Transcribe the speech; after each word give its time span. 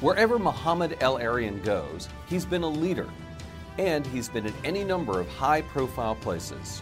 Wherever 0.00 0.38
Mohamed 0.38 0.96
El-Erian 1.02 1.62
goes, 1.62 2.08
he's 2.26 2.46
been 2.46 2.62
a 2.62 2.68
leader, 2.68 3.06
and 3.76 4.06
he's 4.06 4.30
been 4.30 4.46
in 4.46 4.54
any 4.64 4.82
number 4.82 5.20
of 5.20 5.28
high 5.28 5.60
profile 5.60 6.14
places. 6.14 6.80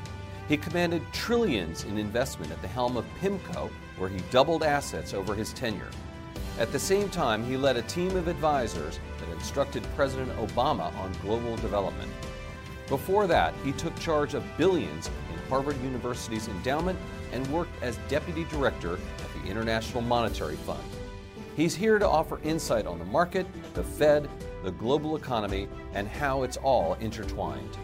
He 0.49 0.57
commanded 0.57 1.03
trillions 1.13 1.83
in 1.83 1.99
investment 1.99 2.53
at 2.53 2.63
the 2.63 2.69
helm 2.69 2.97
of 2.97 3.05
PIMCO, 3.21 3.71
where 3.97 4.09
he 4.09 4.21
doubled 4.31 4.63
assets 4.63 5.15
over 5.15 5.35
his 5.35 5.53
tenure. 5.53 5.91
At 6.61 6.71
the 6.71 6.79
same 6.79 7.09
time, 7.09 7.45
he 7.45 7.57
led 7.57 7.77
a 7.77 7.83
team 7.83 8.15
of 8.15 8.29
advisors 8.29 9.01
that 9.19 9.33
instructed 9.33 9.83
President 9.97 10.31
Obama 10.37 10.95
on 10.99 11.13
global 11.21 11.57
development. 11.57 12.13
Before 12.87 13.27
that, 13.27 13.53
he 13.65 13.73
took 13.73 13.99
charge 13.99 14.35
of 14.35 14.45
billions 14.57 15.11
in 15.33 15.51
Harvard 15.51 15.83
University's 15.83 16.47
endowment 16.47 16.99
and 17.33 17.45
worked 17.49 17.83
as 17.83 17.99
deputy 18.09 18.45
director 18.45 18.95
at 18.95 19.43
the 19.43 19.51
International 19.51 20.03
Monetary 20.03 20.57
Fund. 20.57 20.85
He's 21.59 21.75
here 21.75 21.99
to 21.99 22.09
offer 22.09 22.39
insight 22.45 22.87
on 22.87 23.01
the 23.01 23.05
market, 23.07 23.45
the 23.75 23.83
Fed, 23.83 24.31
the 24.63 24.71
global 24.71 25.17
economy, 25.17 25.67
and 25.93 26.07
how 26.07 26.45
it's 26.45 26.57
all 26.57 26.95
intertwined. 27.01 27.77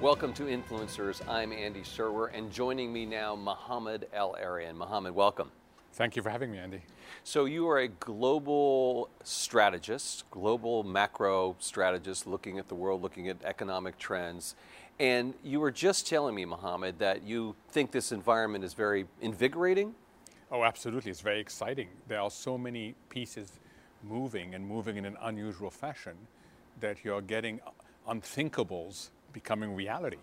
Welcome 0.00 0.32
to 0.32 0.46
Influencers. 0.46 1.22
I'm 1.28 1.52
Andy 1.52 1.82
Serwer, 1.82 2.36
and 2.36 2.50
joining 2.50 2.92
me 2.92 3.06
now, 3.06 3.36
Mohamed 3.36 4.08
El-Erian. 4.12 4.74
Mohamed, 4.74 5.14
welcome. 5.14 5.52
Thank 5.92 6.16
you 6.16 6.22
for 6.22 6.30
having 6.30 6.50
me, 6.50 6.58
Andy. 6.58 6.82
So, 7.28 7.44
you 7.44 7.68
are 7.68 7.80
a 7.80 7.88
global 7.88 9.10
strategist, 9.22 10.24
global 10.30 10.82
macro 10.82 11.56
strategist, 11.58 12.26
looking 12.26 12.58
at 12.58 12.68
the 12.68 12.74
world, 12.74 13.02
looking 13.02 13.28
at 13.28 13.36
economic 13.44 13.98
trends. 13.98 14.54
And 14.98 15.34
you 15.44 15.60
were 15.60 15.70
just 15.70 16.06
telling 16.08 16.34
me, 16.34 16.46
Mohamed, 16.46 16.98
that 17.00 17.24
you 17.24 17.54
think 17.68 17.90
this 17.90 18.12
environment 18.12 18.64
is 18.64 18.72
very 18.72 19.04
invigorating? 19.20 19.94
Oh, 20.50 20.64
absolutely. 20.64 21.10
It's 21.10 21.20
very 21.20 21.38
exciting. 21.38 21.88
There 22.06 22.18
are 22.18 22.30
so 22.30 22.56
many 22.56 22.94
pieces 23.10 23.60
moving 24.02 24.54
and 24.54 24.66
moving 24.66 24.96
in 24.96 25.04
an 25.04 25.18
unusual 25.20 25.70
fashion 25.70 26.16
that 26.80 27.04
you're 27.04 27.20
getting 27.20 27.60
unthinkables 28.08 29.10
becoming 29.34 29.74
reality. 29.74 30.16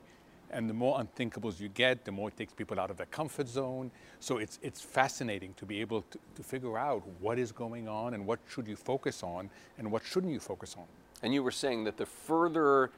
And 0.51 0.69
the 0.69 0.73
more 0.73 0.99
unthinkables 0.99 1.59
you 1.59 1.69
get, 1.69 2.05
the 2.05 2.11
more 2.11 2.29
it 2.29 2.37
takes 2.37 2.53
people 2.53 2.79
out 2.79 2.91
of 2.91 2.97
their 2.97 3.07
comfort 3.07 3.47
zone. 3.47 3.91
So 4.19 4.37
it's, 4.37 4.59
it's 4.61 4.81
fascinating 4.81 5.53
to 5.55 5.65
be 5.65 5.81
able 5.81 6.03
to, 6.03 6.19
to 6.35 6.43
figure 6.43 6.77
out 6.77 7.03
what 7.19 7.39
is 7.39 7.51
going 7.51 7.87
on 7.87 8.13
and 8.13 8.25
what 8.25 8.39
should 8.47 8.67
you 8.67 8.75
focus 8.75 9.23
on 9.23 9.49
and 9.77 9.91
what 9.91 10.05
shouldn't 10.05 10.31
you 10.31 10.39
focus 10.39 10.75
on. 10.77 10.85
And 11.23 11.33
you 11.33 11.43
were 11.43 11.51
saying 11.51 11.85
that 11.85 11.97
the 11.97 12.05
further 12.05 12.91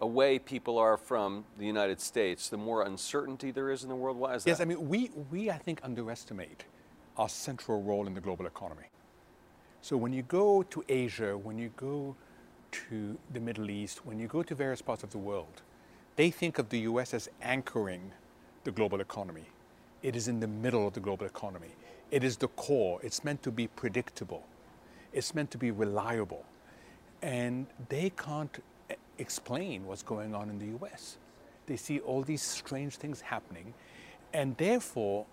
away 0.00 0.38
people 0.38 0.78
are 0.78 0.96
from 0.96 1.44
the 1.58 1.66
United 1.66 2.00
States, 2.00 2.48
the 2.48 2.56
more 2.56 2.82
uncertainty 2.82 3.50
there 3.50 3.70
is 3.70 3.82
in 3.82 3.88
the 3.88 3.94
world. 3.94 4.16
Why 4.16 4.34
is 4.34 4.44
that? 4.44 4.50
yes. 4.50 4.60
I 4.60 4.64
mean, 4.64 4.88
we, 4.88 5.10
we, 5.30 5.50
I 5.50 5.58
think, 5.58 5.80
underestimate 5.82 6.64
our 7.16 7.28
central 7.28 7.82
role 7.82 8.06
in 8.06 8.14
the 8.14 8.20
global 8.20 8.46
economy. 8.46 8.86
So 9.82 9.96
when 9.96 10.12
you 10.12 10.22
go 10.22 10.62
to 10.64 10.84
Asia, 10.88 11.36
when 11.36 11.58
you 11.58 11.70
go 11.76 12.16
to 12.72 13.18
the 13.32 13.40
Middle 13.40 13.70
East, 13.70 14.06
when 14.06 14.18
you 14.18 14.26
go 14.26 14.42
to 14.42 14.54
various 14.54 14.82
parts 14.82 15.02
of 15.02 15.10
the 15.10 15.18
world, 15.18 15.62
they 16.20 16.30
think 16.30 16.58
of 16.58 16.68
the 16.68 16.80
US 16.80 17.14
as 17.14 17.30
anchoring 17.40 18.12
the 18.64 18.70
global 18.70 19.00
economy. 19.00 19.46
It 20.02 20.14
is 20.14 20.28
in 20.28 20.38
the 20.38 20.46
middle 20.46 20.86
of 20.86 20.92
the 20.92 21.00
global 21.00 21.24
economy. 21.24 21.70
It 22.10 22.22
is 22.22 22.36
the 22.36 22.48
core. 22.48 23.00
It's 23.02 23.24
meant 23.24 23.42
to 23.44 23.50
be 23.50 23.68
predictable. 23.68 24.42
It's 25.14 25.34
meant 25.34 25.50
to 25.52 25.56
be 25.56 25.70
reliable. 25.70 26.44
And 27.22 27.68
they 27.88 28.10
can't 28.10 28.62
explain 29.16 29.86
what's 29.86 30.02
going 30.02 30.34
on 30.34 30.50
in 30.50 30.58
the 30.58 30.84
US. 30.84 31.16
They 31.64 31.78
see 31.78 32.00
all 32.00 32.20
these 32.20 32.42
strange 32.42 32.96
things 32.96 33.22
happening, 33.22 33.72
and 34.34 34.54
therefore 34.58 35.24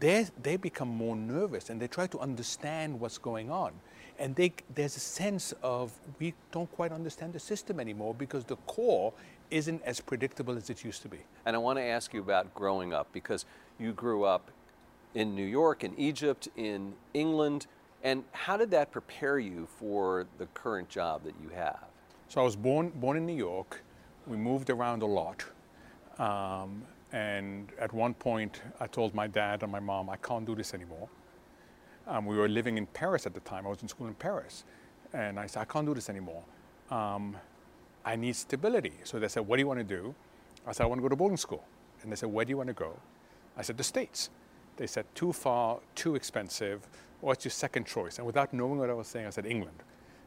they, 0.00 0.56
become 0.60 0.88
more 0.88 1.14
nervous 1.14 1.70
and 1.70 1.80
they 1.80 1.86
try 1.86 2.08
to 2.08 2.18
understand 2.18 2.98
what's 2.98 3.18
going 3.18 3.50
on. 3.52 3.72
And 4.18 4.34
they, 4.34 4.52
there's 4.74 4.96
a 4.96 5.00
sense 5.00 5.54
of 5.62 5.92
we 6.18 6.34
don't 6.50 6.70
quite 6.72 6.90
understand 6.90 7.32
the 7.32 7.40
system 7.40 7.78
anymore 7.78 8.14
because 8.14 8.44
the 8.44 8.56
core 8.66 9.12
isn't 9.50 9.82
as 9.84 10.00
predictable 10.00 10.56
as 10.56 10.70
it 10.70 10.84
used 10.84 11.02
to 11.02 11.08
be. 11.08 11.18
And 11.46 11.54
I 11.54 11.58
want 11.58 11.78
to 11.78 11.82
ask 11.82 12.12
you 12.14 12.20
about 12.20 12.54
growing 12.54 12.92
up 12.92 13.08
because 13.12 13.44
you 13.78 13.92
grew 13.92 14.24
up 14.24 14.50
in 15.14 15.34
New 15.34 15.44
York, 15.44 15.84
in 15.84 15.98
Egypt, 15.98 16.48
in 16.56 16.94
England. 17.12 17.66
And 18.02 18.24
how 18.32 18.56
did 18.56 18.70
that 18.72 18.90
prepare 18.90 19.38
you 19.38 19.66
for 19.78 20.26
the 20.38 20.46
current 20.46 20.88
job 20.88 21.24
that 21.24 21.34
you 21.42 21.48
have? 21.50 21.84
So 22.28 22.40
I 22.40 22.44
was 22.44 22.56
born, 22.56 22.90
born 22.96 23.16
in 23.16 23.26
New 23.26 23.36
York. 23.36 23.82
We 24.26 24.36
moved 24.36 24.70
around 24.70 25.02
a 25.02 25.06
lot. 25.06 25.44
Um, 26.18 26.82
and 27.12 27.70
at 27.78 27.92
one 27.92 28.14
point, 28.14 28.62
I 28.80 28.86
told 28.86 29.14
my 29.14 29.26
dad 29.26 29.62
and 29.62 29.70
my 29.70 29.80
mom, 29.80 30.10
I 30.10 30.16
can't 30.16 30.44
do 30.44 30.54
this 30.54 30.74
anymore. 30.74 31.08
Um, 32.06 32.26
we 32.26 32.36
were 32.36 32.48
living 32.48 32.76
in 32.76 32.86
Paris 32.86 33.24
at 33.24 33.34
the 33.34 33.40
time. 33.40 33.66
I 33.66 33.70
was 33.70 33.82
in 33.82 33.88
school 33.88 34.08
in 34.08 34.14
Paris. 34.14 34.64
And 35.12 35.38
I 35.38 35.46
said, 35.46 35.60
I 35.60 35.64
can't 35.64 35.86
do 35.86 35.94
this 35.94 36.10
anymore. 36.10 36.42
Um, 36.90 37.36
I 38.04 38.16
need 38.16 38.36
stability. 38.36 38.92
So 39.04 39.18
they 39.18 39.28
said, 39.28 39.46
What 39.46 39.56
do 39.56 39.60
you 39.60 39.66
want 39.66 39.80
to 39.80 39.84
do? 39.84 40.14
I 40.66 40.72
said, 40.72 40.84
I 40.84 40.86
want 40.86 40.98
to 40.98 41.02
go 41.02 41.08
to 41.08 41.16
boarding 41.16 41.36
school. 41.36 41.64
And 42.02 42.12
they 42.12 42.16
said, 42.16 42.30
Where 42.30 42.44
do 42.44 42.50
you 42.50 42.56
want 42.56 42.68
to 42.68 42.74
go? 42.74 42.98
I 43.56 43.62
said, 43.62 43.76
The 43.76 43.84
States. 43.84 44.30
They 44.76 44.86
said, 44.86 45.06
Too 45.14 45.32
far, 45.32 45.78
too 45.94 46.14
expensive. 46.14 46.86
What's 47.20 47.44
your 47.44 47.52
second 47.52 47.86
choice? 47.86 48.18
And 48.18 48.26
without 48.26 48.52
knowing 48.52 48.78
what 48.78 48.90
I 48.90 48.94
was 48.94 49.06
saying, 49.06 49.26
I 49.26 49.30
said, 49.30 49.46
England. 49.46 49.82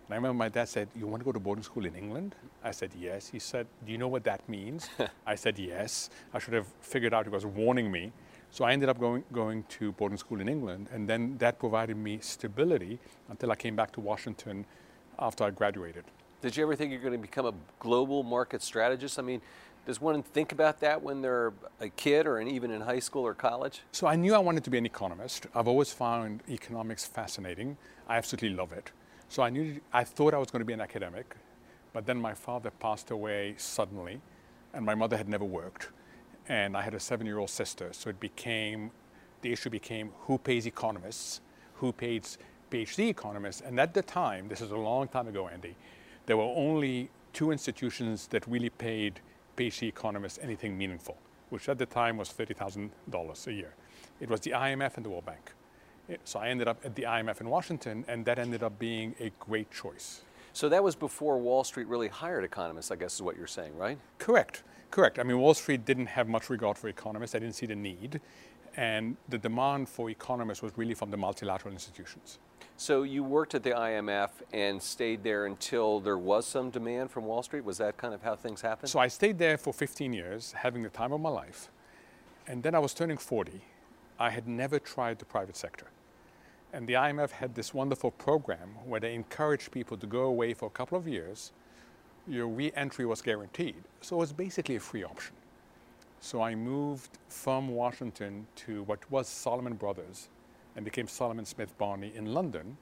And 0.08 0.14
I 0.14 0.16
remember 0.16 0.36
my 0.36 0.50
dad 0.50 0.70
said, 0.70 0.88
You 0.96 1.08
want 1.08 1.22
to 1.22 1.26
go 1.26 1.32
to 1.32 1.40
boarding 1.40 1.64
school 1.64 1.86
in 1.86 1.96
England? 1.96 2.36
I 2.64 2.72
said, 2.72 2.92
Yes. 2.98 3.28
He 3.30 3.40
said, 3.40 3.68
Do 3.86 3.92
you 3.92 3.98
know 3.98 4.08
what 4.08 4.24
that 4.24 4.48
means? 4.50 4.90
I 5.28 5.36
said, 5.36 5.60
Yes. 5.60 6.10
I 6.34 6.40
should 6.40 6.54
have 6.54 6.68
figured 6.82 7.14
out 7.14 7.26
he 7.26 7.30
was 7.30 7.46
warning 7.46 7.92
me. 7.92 8.12
So 8.50 8.64
I 8.64 8.72
ended 8.72 8.90
up 8.90 9.00
going, 9.00 9.24
going 9.34 9.64
to 9.70 9.92
boarding 9.92 10.18
school 10.18 10.40
in 10.40 10.48
England, 10.48 10.88
and 10.94 11.08
then 11.08 11.38
that 11.40 11.60
provided 11.60 11.98
me 11.98 12.20
stability 12.22 12.98
until 13.30 13.52
I 13.52 13.56
came 13.56 13.76
back 13.76 13.92
to 13.94 14.00
Washington 14.00 14.66
after 15.20 15.44
I 15.44 15.50
graduated. 15.50 16.06
Did 16.40 16.56
you 16.56 16.64
ever 16.64 16.76
think 16.76 16.92
you're 16.92 17.02
going 17.02 17.14
to 17.14 17.20
become 17.20 17.48
a 17.48 17.54
global 17.80 18.22
market 18.22 18.62
strategist? 18.62 19.18
I 19.18 19.24
mean, 19.24 19.42
does 19.88 20.00
one 20.00 20.22
think 20.22 20.52
about 20.52 20.80
that 20.82 21.02
when 21.02 21.22
they're 21.22 21.52
a 21.82 21.90
kid 21.90 22.28
or 22.28 22.40
even 22.40 22.70
in 22.70 22.82
high 22.82 23.00
school 23.00 23.24
or 23.24 23.34
college? 23.34 23.82
So 23.92 24.06
I 24.06 24.16
knew 24.16 24.36
I 24.36 24.38
wanted 24.38 24.64
to 24.66 24.70
be 24.70 24.78
an 24.78 24.86
economist. 24.86 25.48
I've 25.56 25.68
always 25.68 25.92
found 25.92 26.44
economics 26.48 27.06
fascinating. 27.06 27.76
I 28.08 28.18
absolutely 28.18 28.52
love 28.56 28.72
it. 28.72 28.92
So 29.30 29.42
I 29.42 29.50
knew 29.50 29.82
I 29.92 30.04
thought 30.04 30.36
I 30.36 30.38
was 30.38 30.52
going 30.52 30.60
to 30.60 30.66
be 30.66 30.74
an 30.74 30.82
academic, 30.82 31.36
but 31.92 32.06
then 32.06 32.22
my 32.22 32.36
father 32.36 32.70
passed 32.70 33.10
away 33.10 33.56
suddenly, 33.58 34.22
and 34.74 34.86
my 34.86 34.94
mother 34.94 35.18
had 35.18 35.28
never 35.28 35.44
worked, 35.46 35.90
and 36.48 36.78
I 36.78 36.82
had 36.84 36.94
a 36.94 37.00
seven-year-old 37.00 37.50
sister. 37.50 37.90
So 37.94 38.12
it 38.12 38.20
became 38.20 38.92
the 39.42 39.52
issue 39.52 39.72
became 39.72 40.12
who 40.22 40.38
pays 40.38 40.68
economists, 40.68 41.42
who 41.76 41.92
pays 41.92 42.38
PhD 42.70 43.10
economists, 43.10 43.62
and 43.62 43.80
at 43.80 43.94
the 43.94 44.04
time, 44.04 44.48
this 44.50 44.62
is 44.62 44.72
a 44.72 44.78
long 44.78 45.08
time 45.08 45.28
ago, 45.28 45.48
Andy, 45.48 45.76
there 46.28 46.38
were 46.38 46.54
only 46.56 47.10
two 47.34 47.52
institutions 47.52 48.28
that 48.28 48.46
really 48.48 48.70
paid 48.70 49.20
PhD 49.56 49.88
economists 49.88 50.38
anything 50.42 50.78
meaningful, 50.78 51.18
which 51.50 51.68
at 51.68 51.80
the 51.80 51.86
time 51.86 52.18
was 52.18 52.30
$30,000 52.30 53.48
a 53.48 53.54
year. 53.54 53.74
It 54.20 54.30
was 54.30 54.42
the 54.42 54.52
IMF 54.52 54.98
and 54.98 55.06
the 55.06 55.10
World 55.10 55.26
Bank. 55.26 55.52
So 56.24 56.40
I 56.40 56.50
ended 56.50 56.68
up 56.68 56.80
at 56.86 56.96
the 56.96 57.04
IMF 57.04 57.42
in 57.42 57.50
Washington, 57.50 58.06
and 58.08 58.24
that 58.26 58.40
ended 58.40 58.64
up 58.64 58.78
being 58.80 59.16
a 59.20 59.32
great 59.40 59.70
choice. 59.72 60.22
So 60.54 60.70
that 60.70 60.84
was 60.84 60.96
before 60.96 61.38
Wall 61.38 61.64
Street 61.64 61.88
really 61.88 62.08
hired 62.08 62.44
economists, 62.44 62.92
I 62.92 62.96
guess 62.96 63.16
is 63.16 63.22
what 63.22 63.38
you're 63.38 63.48
saying, 63.48 63.78
right? 63.78 63.98
Correct, 64.18 64.64
correct. 64.90 65.20
I 65.20 65.24
mean, 65.24 65.38
Wall 65.40 65.54
Street 65.54 65.86
didn't 65.86 66.08
have 66.08 66.28
much 66.28 66.50
regard 66.50 66.78
for 66.78 66.88
economists. 66.88 67.36
I 67.36 67.40
didn't 67.40 67.56
see 67.56 67.66
the 67.66 67.76
need. 67.76 68.22
And 68.76 69.18
the 69.28 69.38
demand 69.38 69.90
for 69.90 70.10
economists 70.10 70.62
was 70.62 70.72
really 70.78 70.94
from 70.94 71.12
the 71.12 71.18
multilateral 71.18 71.74
institutions. 71.74 72.40
So 72.80 73.02
you 73.02 73.24
worked 73.24 73.56
at 73.56 73.64
the 73.64 73.72
IMF 73.72 74.30
and 74.54 74.80
stayed 74.82 75.24
there 75.24 75.48
until 75.48 76.00
there 76.00 76.18
was 76.18 76.46
some 76.46 76.70
demand 76.70 77.10
from 77.10 77.26
Wall 77.26 77.42
Street? 77.42 77.66
Was 77.66 77.80
that 77.80 77.98
kind 77.98 78.14
of 78.14 78.22
how 78.22 78.36
things 78.36 78.62
happened? 78.62 78.92
So 78.92 79.00
I 79.00 79.08
stayed 79.08 79.40
there 79.40 79.58
for 79.58 79.74
15 79.74 80.14
years, 80.14 80.52
having 80.52 80.84
the 80.84 80.90
time 80.90 81.12
of 81.12 81.20
my 81.20 81.30
life. 81.30 81.70
And 82.46 82.62
then 82.62 82.76
I 82.76 82.80
was 82.80 82.94
turning 82.94 83.18
40. 83.18 83.62
I 84.20 84.30
had 84.30 84.48
never 84.48 84.78
tried 84.78 85.18
the 85.18 85.26
private 85.26 85.58
sector. 85.58 85.88
And 86.72 86.88
the 86.88 86.94
IMF 86.94 87.32
had 87.32 87.56
this 87.56 87.74
wonderful 87.74 88.12
program 88.12 88.70
where 88.86 89.00
they 89.00 89.16
encouraged 89.16 89.72
people 89.72 89.98
to 89.98 90.06
go 90.06 90.26
away 90.26 90.54
for 90.54 90.68
a 90.68 90.70
couple 90.70 91.00
of 91.00 91.08
years. 91.08 91.54
Your 92.28 92.48
re 92.48 92.72
entry 92.76 93.08
was 93.08 93.24
guaranteed. 93.24 93.84
So 94.02 94.18
it 94.18 94.20
was 94.20 94.34
basically 94.34 94.76
a 94.76 94.80
free 94.80 95.04
option. 95.04 95.34
So 96.20 96.44
I 96.44 96.54
moved 96.54 97.18
from 97.28 97.70
Washington 97.70 98.46
to 98.58 98.84
what 98.84 99.00
was 99.10 99.28
Salomon 99.28 99.74
Brothers 99.74 100.30
and 100.78 100.86
became 100.86 101.08
Salomon 101.08 101.44
Smith 101.44 101.76
Barney 101.80 102.14
in 102.16 102.34
London. 102.34 102.78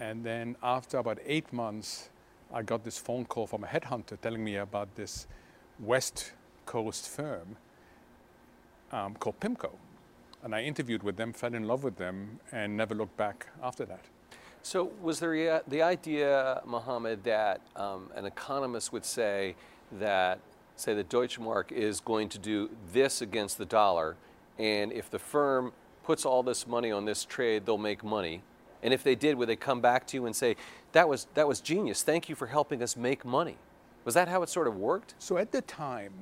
And 0.00 0.24
then 0.24 0.56
after 0.62 0.98
about 0.98 1.18
eight 1.24 1.50
months, 1.52 2.10
I 2.52 2.62
got 2.62 2.82
this 2.82 2.98
phone 2.98 3.24
call 3.24 3.46
from 3.46 3.62
a 3.62 3.68
headhunter 3.68 4.20
telling 4.20 4.42
me 4.42 4.56
about 4.56 4.96
this 4.96 5.28
West 5.78 6.32
Coast 6.66 7.08
firm 7.08 7.56
um, 8.90 9.14
called 9.14 9.38
PIMCO. 9.38 9.70
And 10.42 10.54
I 10.54 10.62
interviewed 10.62 11.04
with 11.04 11.16
them, 11.16 11.32
fell 11.32 11.54
in 11.54 11.64
love 11.64 11.84
with 11.84 11.96
them, 11.96 12.40
and 12.50 12.76
never 12.76 12.94
looked 12.94 13.16
back 13.16 13.46
after 13.62 13.84
that. 13.84 14.04
So, 14.62 14.90
was 15.00 15.20
there 15.20 15.62
the 15.68 15.82
idea, 15.82 16.60
Mohamed, 16.66 17.24
that 17.24 17.60
um, 17.76 18.10
an 18.14 18.26
economist 18.26 18.92
would 18.92 19.04
say 19.04 19.54
that, 19.92 20.40
say, 20.76 20.94
the 20.94 21.04
Deutsche 21.04 21.38
Mark 21.38 21.72
is 21.72 22.00
going 22.00 22.28
to 22.30 22.38
do 22.38 22.70
this 22.92 23.22
against 23.22 23.56
the 23.56 23.64
dollar, 23.64 24.16
and 24.58 24.92
if 24.92 25.10
the 25.10 25.18
firm 25.18 25.72
puts 26.10 26.26
all 26.26 26.42
this 26.42 26.66
money 26.66 26.90
on 26.90 27.04
this 27.04 27.24
trade, 27.24 27.64
they'll 27.64 27.78
make 27.78 28.02
money. 28.02 28.42
And 28.82 28.92
if 28.92 29.04
they 29.04 29.14
did, 29.14 29.36
would 29.36 29.48
they 29.48 29.54
come 29.54 29.80
back 29.80 30.08
to 30.08 30.16
you 30.16 30.26
and 30.26 30.34
say, 30.34 30.56
that 30.90 31.08
was, 31.08 31.28
that 31.34 31.46
was 31.46 31.60
genius, 31.60 32.02
thank 32.02 32.28
you 32.28 32.34
for 32.34 32.48
helping 32.48 32.82
us 32.82 32.96
make 32.96 33.24
money? 33.24 33.54
Was 34.04 34.14
that 34.14 34.26
how 34.26 34.42
it 34.42 34.48
sort 34.48 34.66
of 34.66 34.76
worked? 34.76 35.14
So 35.20 35.38
at 35.38 35.52
the 35.52 35.62
time, 35.62 36.12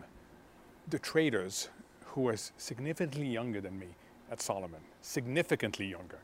the 0.90 0.98
traders, 0.98 1.70
who 2.04 2.20
were 2.20 2.36
significantly 2.58 3.28
younger 3.28 3.62
than 3.62 3.78
me 3.78 3.86
at 4.30 4.42
Salomon, 4.42 4.82
significantly 5.00 5.86
younger, 5.86 6.18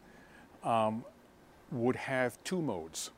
um, 0.62 1.02
would 1.72 1.96
have 1.96 2.37
two 2.44 2.61
modes. 2.61 3.12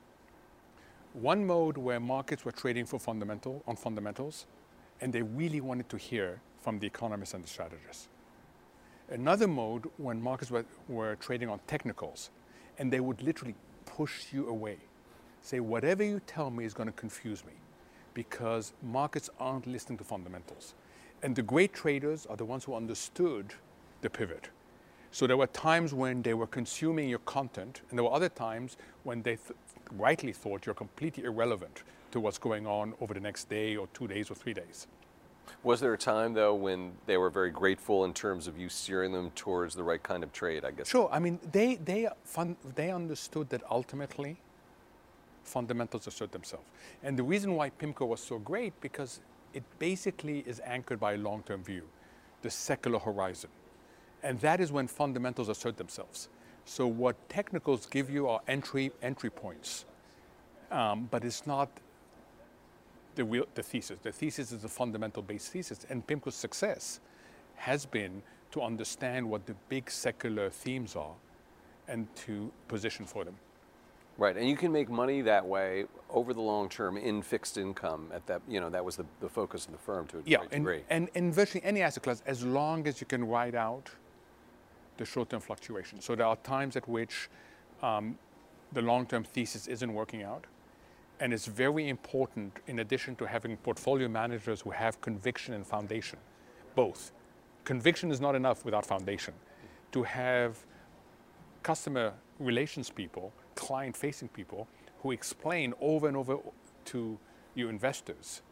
One 1.14 1.44
mode 1.44 1.76
where 1.76 1.98
markets 1.98 2.44
were 2.44 2.52
trading 2.52 2.86
for 2.86 3.00
fundamental 3.00 3.64
on 3.66 3.74
fundamentals, 3.74 4.46
and 5.00 5.12
they 5.12 5.22
really 5.22 5.60
wanted 5.60 5.88
to 5.88 5.96
hear 5.96 6.40
from 6.60 6.78
the 6.78 6.86
economists 6.86 7.34
and 7.34 7.42
the 7.42 7.48
strategists. 7.48 8.06
Another 9.08 9.46
mode 9.46 9.88
when 9.98 10.20
markets 10.20 10.50
were, 10.50 10.64
were 10.88 11.14
trading 11.16 11.48
on 11.48 11.60
technicals, 11.68 12.30
and 12.78 12.92
they 12.92 12.98
would 12.98 13.22
literally 13.22 13.54
push 13.84 14.32
you 14.32 14.48
away. 14.48 14.78
Say, 15.42 15.60
whatever 15.60 16.02
you 16.02 16.20
tell 16.26 16.50
me 16.50 16.64
is 16.64 16.74
going 16.74 16.88
to 16.88 16.92
confuse 16.92 17.44
me 17.44 17.52
because 18.14 18.72
markets 18.82 19.30
aren't 19.38 19.66
listening 19.66 19.98
to 19.98 20.04
fundamentals. 20.04 20.74
And 21.22 21.36
the 21.36 21.42
great 21.42 21.72
traders 21.72 22.26
are 22.26 22.36
the 22.36 22.44
ones 22.44 22.64
who 22.64 22.74
understood 22.74 23.54
the 24.00 24.10
pivot. 24.10 24.48
So 25.12 25.28
there 25.28 25.36
were 25.36 25.46
times 25.46 25.94
when 25.94 26.22
they 26.22 26.34
were 26.34 26.48
consuming 26.48 27.08
your 27.08 27.20
content, 27.20 27.82
and 27.88 27.98
there 27.98 28.04
were 28.04 28.12
other 28.12 28.28
times 28.28 28.76
when 29.04 29.22
they 29.22 29.36
th- 29.36 29.52
rightly 29.92 30.32
thought 30.32 30.66
you're 30.66 30.74
completely 30.74 31.24
irrelevant 31.24 31.84
to 32.10 32.18
what's 32.18 32.38
going 32.38 32.66
on 32.66 32.92
over 33.00 33.14
the 33.14 33.20
next 33.20 33.48
day 33.48 33.76
or 33.76 33.86
two 33.94 34.08
days 34.08 34.30
or 34.30 34.34
three 34.34 34.52
days. 34.52 34.88
Was 35.62 35.80
there 35.80 35.92
a 35.92 35.98
time 35.98 36.34
though 36.34 36.54
when 36.54 36.92
they 37.06 37.16
were 37.16 37.30
very 37.30 37.50
grateful 37.50 38.04
in 38.04 38.12
terms 38.12 38.46
of 38.46 38.58
you 38.58 38.68
steering 38.68 39.12
them 39.12 39.30
towards 39.32 39.74
the 39.74 39.82
right 39.82 40.02
kind 40.02 40.22
of 40.22 40.32
trade? 40.32 40.64
I 40.64 40.70
guess. 40.70 40.88
Sure. 40.88 41.08
I 41.12 41.18
mean, 41.18 41.38
they 41.52 41.76
they 41.76 42.08
fun, 42.24 42.56
they 42.74 42.90
understood 42.90 43.48
that 43.50 43.62
ultimately 43.70 44.36
fundamentals 45.44 46.06
assert 46.06 46.32
themselves, 46.32 46.66
and 47.02 47.16
the 47.18 47.22
reason 47.22 47.54
why 47.54 47.70
PIMCO 47.70 48.06
was 48.06 48.20
so 48.20 48.38
great 48.38 48.78
because 48.80 49.20
it 49.54 49.62
basically 49.78 50.40
is 50.40 50.60
anchored 50.64 51.00
by 51.00 51.14
a 51.14 51.16
long-term 51.16 51.62
view, 51.62 51.84
the 52.42 52.50
secular 52.50 52.98
horizon, 52.98 53.50
and 54.22 54.40
that 54.40 54.60
is 54.60 54.72
when 54.72 54.86
fundamentals 54.88 55.48
assert 55.48 55.76
themselves. 55.76 56.28
So 56.64 56.86
what 56.86 57.16
technicals 57.28 57.86
give 57.86 58.10
you 58.10 58.28
are 58.28 58.40
entry 58.48 58.90
entry 59.02 59.30
points, 59.30 59.84
um, 60.70 61.08
but 61.10 61.24
it's 61.24 61.46
not 61.46 61.70
the, 63.16 63.24
real, 63.24 63.46
the 63.54 63.62
thesis. 63.62 63.98
The 64.02 64.12
thesis 64.12 64.52
is 64.52 64.64
a 64.64 64.68
fundamental 64.68 65.22
based 65.22 65.50
thesis, 65.50 65.84
and 65.90 66.06
PIMCO's 66.06 66.34
success 66.34 67.00
has 67.56 67.84
been 67.84 68.22
to 68.52 68.62
understand 68.62 69.28
what 69.28 69.46
the 69.46 69.54
big 69.68 69.90
secular 69.90 70.50
themes 70.50 70.94
are 70.94 71.14
and 71.88 72.06
to 72.16 72.52
position 72.68 73.04
for 73.04 73.24
them. 73.24 73.34
Right, 74.18 74.36
and 74.36 74.48
you 74.48 74.56
can 74.56 74.72
make 74.72 74.88
money 74.88 75.20
that 75.22 75.44
way 75.44 75.84
over 76.08 76.32
the 76.32 76.40
long 76.40 76.70
term 76.70 76.96
in 76.96 77.20
fixed 77.20 77.58
income. 77.58 78.08
At 78.14 78.26
that, 78.28 78.40
you 78.48 78.60
know, 78.60 78.70
that 78.70 78.82
was 78.82 78.96
the, 78.96 79.04
the 79.20 79.28
focus 79.28 79.66
of 79.66 79.72
the 79.72 79.78
firm 79.78 80.06
to 80.06 80.18
a 80.18 80.22
yeah, 80.24 80.38
great 80.38 80.52
and, 80.52 80.64
degree. 80.64 80.82
and 80.88 81.08
in 81.14 81.32
virtually 81.32 81.62
any 81.64 81.82
asset 81.82 82.02
class, 82.02 82.22
as 82.24 82.42
long 82.42 82.86
as 82.86 83.00
you 83.00 83.06
can 83.06 83.26
ride 83.26 83.54
out 83.54 83.90
the 84.96 85.04
short-term 85.04 85.40
fluctuations. 85.40 86.06
So 86.06 86.14
there 86.14 86.24
are 86.24 86.36
times 86.36 86.76
at 86.76 86.88
which 86.88 87.28
um, 87.82 88.18
the 88.72 88.80
long-term 88.80 89.24
thesis 89.24 89.66
isn't 89.66 89.92
working 89.92 90.22
out, 90.22 90.46
and 91.20 91.32
it's 91.32 91.46
very 91.46 91.88
important, 91.88 92.52
in 92.66 92.80
addition 92.80 93.16
to 93.16 93.26
having 93.26 93.56
portfolio 93.58 94.08
managers 94.08 94.60
who 94.60 94.70
have 94.70 95.00
conviction 95.00 95.54
and 95.54 95.66
foundation, 95.66 96.18
both. 96.74 97.12
Conviction 97.64 98.10
is 98.10 98.20
not 98.20 98.34
enough 98.34 98.64
without 98.64 98.84
foundation. 98.84 99.34
To 99.92 100.02
have 100.02 100.58
customer 101.62 102.12
relations 102.38 102.90
people, 102.90 103.32
client 103.54 103.96
facing 103.96 104.28
people, 104.28 104.68
who 105.00 105.10
explain 105.10 105.72
over 105.80 106.06
and 106.06 106.16
over 106.16 106.38
to 106.86 107.18
your 107.54 107.70
investors 107.70 108.42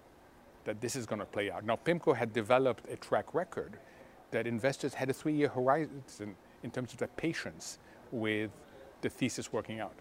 that 0.64 0.80
this 0.80 0.96
is 0.96 1.04
going 1.04 1.18
to 1.18 1.26
play 1.26 1.50
out. 1.50 1.64
Now, 1.64 1.76
PIMCO 1.76 2.16
had 2.16 2.32
developed 2.32 2.90
a 2.90 2.96
track 2.96 3.34
record 3.34 3.78
that 4.30 4.46
investors 4.46 4.94
had 4.94 5.10
a 5.10 5.12
three 5.12 5.34
year 5.34 5.48
horizon 5.48 6.34
in 6.62 6.70
terms 6.70 6.92
of 6.92 6.98
their 6.98 7.08
patience 7.08 7.78
with 8.10 8.50
the 9.02 9.10
thesis 9.10 9.52
working 9.52 9.80
out. 9.80 9.94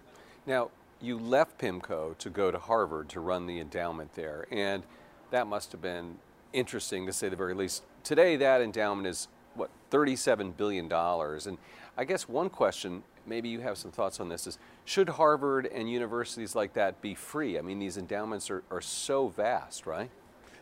Now, 0.47 0.71
you 1.03 1.19
left 1.19 1.59
PIMCO 1.59 2.17
to 2.17 2.29
go 2.29 2.49
to 2.49 2.57
Harvard 2.57 3.09
to 3.09 3.19
run 3.19 3.45
the 3.45 3.59
endowment 3.59 4.15
there, 4.15 4.47
and 4.49 4.83
that 5.31 5.47
must 5.47 5.73
have 5.73 5.81
been 5.81 6.17
interesting 6.53 7.05
to 7.05 7.13
say 7.13 7.27
the 7.27 7.35
very 7.35 7.53
least. 7.53 7.83
Today, 8.03 8.37
that 8.37 8.61
endowment 8.61 9.07
is 9.07 9.27
what 9.55 9.69
$37 9.91 10.55
billion, 10.55 10.91
and 10.91 11.57
I 11.97 12.05
guess 12.05 12.29
one 12.29 12.49
question, 12.49 13.03
maybe 13.27 13.49
you 13.49 13.59
have 13.59 13.77
some 13.77 13.91
thoughts 13.91 14.21
on 14.21 14.29
this, 14.29 14.47
is 14.47 14.57
should 14.85 15.09
Harvard 15.09 15.65
and 15.65 15.91
universities 15.91 16.55
like 16.55 16.73
that 16.73 17.01
be 17.01 17.13
free? 17.15 17.59
I 17.59 17.61
mean, 17.61 17.79
these 17.79 17.97
endowments 17.97 18.49
are, 18.49 18.63
are 18.71 18.81
so 18.81 19.27
vast, 19.27 19.85
right? 19.85 20.09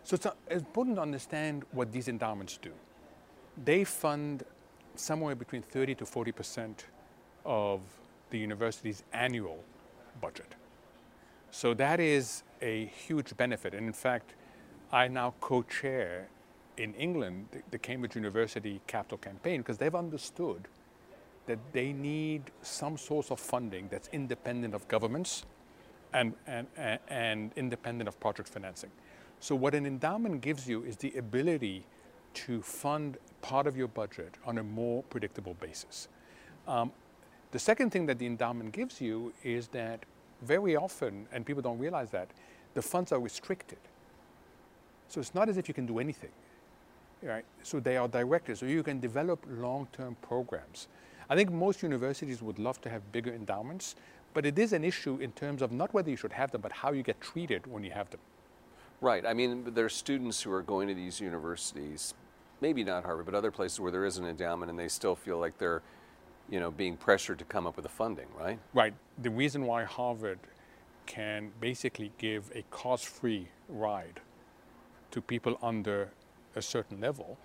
So 0.04 0.16
it's 0.16 0.26
uh, 0.26 0.32
important 0.50 0.96
to 0.96 1.04
understand 1.04 1.66
what 1.72 1.92
these 1.92 2.08
endowments 2.08 2.58
do. 2.58 2.72
They 3.64 3.84
fund 3.84 4.44
somewhere 4.96 5.36
between 5.36 5.62
30 5.62 5.96
to 5.96 6.06
40 6.06 6.32
percent 6.32 6.86
of 7.46 7.82
the 8.32 8.40
university's 8.40 9.04
annual 9.14 9.64
budget. 10.20 10.56
So 11.52 11.74
that 11.76 12.00
is 12.00 12.44
a 12.62 12.86
huge 12.86 13.36
benefit. 13.38 13.74
And 13.74 13.88
in 13.88 13.94
fact, 13.94 14.34
I 14.92 15.08
now 15.08 15.34
co 15.42 15.64
chair 15.64 16.28
in 16.78 16.94
England 16.96 17.48
the, 17.70 17.78
Cambridge 17.78 18.16
University 18.16 18.82
Capital 18.88 19.18
Campaign 19.18 19.62
because 19.62 19.78
they've 19.78 19.96
understood 19.96 20.68
that 21.46 21.60
they 21.74 21.92
need 21.92 22.44
some 22.62 22.98
source 22.98 23.32
of 23.32 23.40
funding 23.40 23.88
that's 23.90 24.10
independent 24.14 24.74
of 24.74 24.88
governments 24.88 25.46
and, 26.14 26.34
and, 26.48 26.68
and, 26.78 27.00
and 27.10 27.52
independent 27.56 28.08
of 28.08 28.20
project 28.20 28.48
financing. 28.50 28.92
So, 29.40 29.56
what 29.56 29.74
an 29.74 29.86
endowment 29.86 30.42
gives 30.42 30.68
you 30.68 30.84
is 30.84 30.98
the 30.98 31.14
ability 31.18 31.86
to 32.34 32.62
fund 32.62 33.18
part 33.42 33.68
of 33.68 33.76
your 33.76 33.88
budget 33.88 34.36
on 34.46 34.60
a 34.60 34.64
more 34.64 35.04
predictable 35.04 35.56
basis. 35.56 36.08
Um, 36.68 36.92
the 37.52 37.60
second 37.60 37.92
thing 37.92 38.06
that 38.08 38.20
the 38.20 38.26
endowment 38.26 38.72
gives 38.72 39.02
you 39.02 39.34
is 39.44 39.68
that 39.70 40.06
very 40.42 40.76
often, 40.76 41.28
and 41.32 41.46
people 41.46 41.62
don't 41.62 41.80
realize 41.80 42.10
that, 42.12 42.30
the 42.74 42.82
funds 42.82 43.12
are 43.12 43.20
restricted. 43.20 43.78
So 45.08 45.20
it's 45.20 45.36
not 45.36 45.50
as 45.50 45.58
if 45.58 45.68
you 45.68 45.74
can 45.74 45.86
do 45.86 46.00
anything. 46.00 46.32
Right? 47.22 47.46
So 47.62 47.80
they 47.80 47.98
are 47.98 48.08
directed, 48.08 48.58
so 48.58 48.66
you 48.66 48.82
can 48.82 49.00
develop 49.00 49.46
long-term 49.48 50.18
programs. 50.22 50.88
I 51.30 51.36
think 51.36 51.52
most 51.52 51.84
universities 51.84 52.42
would 52.42 52.58
love 52.58 52.82
to 52.82 52.90
have 52.90 53.12
bigger 53.12 53.32
endowments, 53.34 53.96
but 54.34 54.46
it 54.46 54.58
is 54.58 54.74
an 54.74 54.84
issue 54.84 55.18
in 55.18 55.32
terms 55.34 55.62
of 55.62 55.72
not 55.72 55.94
whether 55.94 56.10
you 56.10 56.16
should 56.16 56.34
have 56.34 56.52
them, 56.52 56.62
but 56.62 56.72
how 56.72 56.94
you 56.94 57.04
get 57.04 57.22
treated 57.22 57.68
when 57.68 57.84
you 57.84 57.92
have 57.92 58.10
them. 58.10 58.20
Right. 59.02 59.26
I 59.26 59.34
mean, 59.34 59.74
there 59.74 59.86
are 59.86 59.90
students 59.90 60.42
who 60.42 60.52
are 60.52 60.62
going 60.62 60.88
to 60.88 60.94
these 60.94 61.20
universities, 61.20 62.14
maybe 62.60 62.84
not 62.84 63.04
Harvard, 63.04 63.26
but 63.26 63.36
other 63.36 63.52
places 63.52 63.80
where 63.80 63.92
there 63.92 64.06
is 64.06 64.18
an 64.18 64.26
endowment, 64.26 64.70
and 64.70 64.80
they 64.80 64.88
still 64.88 65.16
feel 65.16 65.38
like 65.38 65.58
they're 65.58 65.82
you 66.52 66.60
know, 66.60 66.70
being 66.70 66.98
pressured 66.98 67.40
to 67.40 67.46
come 67.46 67.66
up 67.66 67.76
with 67.78 67.84
the 67.84 67.90
funding, 67.90 68.28
right? 68.38 68.60
Right. 68.74 68.94
The 69.24 69.32
reason 69.32 69.66
why 69.66 69.86
Harvard 69.86 70.40
can 71.08 71.52
basically 71.60 72.12
give 72.20 72.52
a 72.54 72.64
cost-free 72.70 73.48
ride 73.70 74.20
to 75.12 75.22
people 75.22 75.58
under 75.64 76.10
a 76.56 76.62
certain 76.62 77.00
level, 77.00 77.38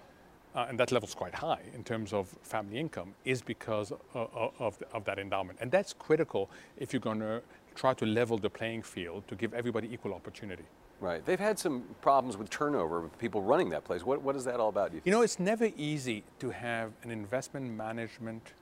uh, 0.55 0.67
and 0.69 0.79
that 0.79 0.91
level 0.93 1.09
is 1.09 1.15
quite 1.15 1.35
high 1.35 1.63
in 1.75 1.85
terms 1.85 2.13
of 2.13 2.29
family 2.43 2.79
income, 2.79 3.15
is 3.25 3.41
because 3.41 3.93
of, 4.15 4.53
of, 4.59 4.83
of 4.93 5.05
that 5.05 5.19
endowment. 5.19 5.59
And 5.63 5.71
that's 5.71 5.93
critical 5.93 6.51
if 6.77 6.93
you're 6.93 7.01
going 7.01 7.21
to 7.21 7.41
try 7.75 7.95
to 7.95 8.07
level 8.07 8.39
the 8.39 8.51
playing 8.51 8.83
field 8.83 9.27
to 9.29 9.35
give 9.37 9.55
everybody 9.55 9.89
equal 9.93 10.15
opportunity. 10.15 10.65
Right. 10.99 11.25
They've 11.25 11.39
had 11.39 11.59
some 11.59 11.85
problems 12.01 12.37
with 12.37 12.49
turnover 12.49 13.03
with 13.03 13.19
people 13.19 13.43
running 13.43 13.69
that 13.71 13.85
place. 13.85 14.03
What, 14.03 14.23
what 14.23 14.35
is 14.35 14.45
that 14.45 14.59
all 14.61 14.71
about? 14.71 14.95
You, 14.95 15.03
you 15.05 15.13
know, 15.13 15.23
it's 15.23 15.39
never 15.39 15.71
easy 15.77 16.25
to 16.39 16.51
have 16.51 16.93
an 17.03 17.11
investment 17.11 17.71
management 17.71 18.55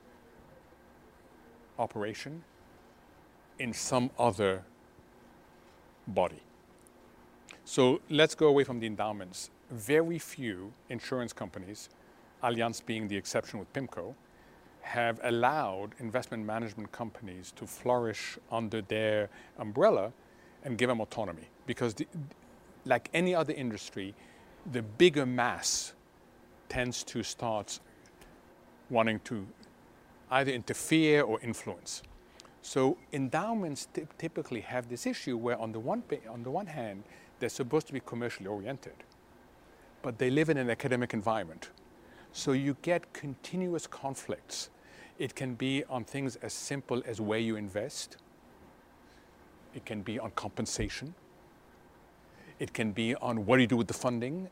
operation 1.78 2.43
in 3.59 3.73
some 3.73 4.11
other 4.19 4.62
body. 6.09 6.40
So 7.64 8.00
let's 8.11 8.35
go 8.35 8.49
away 8.49 8.64
from 8.64 8.81
the 8.81 8.87
endowments. 8.87 9.50
Very 9.71 10.19
few 10.19 10.73
insurance 10.90 11.33
companies, 11.33 11.88
Allianz 12.43 12.85
being 12.85 13.09
the 13.09 13.16
exception 13.16 13.59
with 13.59 13.73
PIMCO, 13.73 14.14
have 14.83 15.19
allowed 15.25 15.95
investment 15.99 16.45
management 16.45 16.93
companies 16.93 17.52
to 17.57 17.66
flourish 17.66 18.38
under 18.52 18.83
their 18.83 19.31
umbrella 19.59 20.12
and 20.62 20.76
give 20.76 20.88
them 20.88 21.00
autonomy. 21.00 21.49
Because, 21.66 21.95
the, 21.95 22.07
like 22.85 23.09
any 23.14 23.35
other 23.35 23.54
industry, 23.54 24.14
the 24.73 24.83
bigger 24.83 25.25
mass 25.25 25.95
tends 26.69 27.02
to 27.04 27.23
start 27.23 27.81
wanting 28.90 29.21
to 29.21 29.47
either 30.31 30.52
interfere 30.52 31.23
or 31.23 31.40
influence. 31.40 32.02
So 32.62 32.97
endowments 33.12 33.88
typically 34.19 34.62
have 34.62 34.88
this 34.88 35.07
issue 35.07 35.37
where, 35.37 35.59
on 35.61 35.73
the 35.73 35.81
one 35.81 36.02
on 36.31 36.43
the 36.43 36.50
one 36.50 36.66
hand, 36.66 37.04
they're 37.38 37.49
supposed 37.49 37.87
to 37.88 37.93
be 37.93 38.00
commercially 38.00 38.47
oriented, 38.47 38.95
but 40.02 40.19
they 40.19 40.31
live 40.31 40.49
in 40.49 40.57
an 40.57 40.71
academic 40.71 41.12
environment. 41.12 41.71
So 42.33 42.52
you 42.52 42.76
get 42.83 43.12
continuous 43.12 43.87
conflicts. 43.87 44.71
It 45.19 45.35
can 45.35 45.54
be 45.54 45.85
on 45.90 46.04
things 46.04 46.37
as 46.37 46.52
simple 46.52 47.02
as 47.07 47.21
where 47.21 47.38
you 47.38 47.57
invest. 47.57 48.16
It 49.75 49.85
can 49.85 50.02
be 50.02 50.19
on 50.19 50.31
compensation. 50.33 51.14
It 52.59 52.73
can 52.73 52.93
be 52.93 53.14
on 53.16 53.47
what 53.47 53.57
do 53.57 53.62
you 53.62 53.69
do 53.69 53.76
with 53.76 53.88
the 53.88 53.95
funding. 53.95 54.49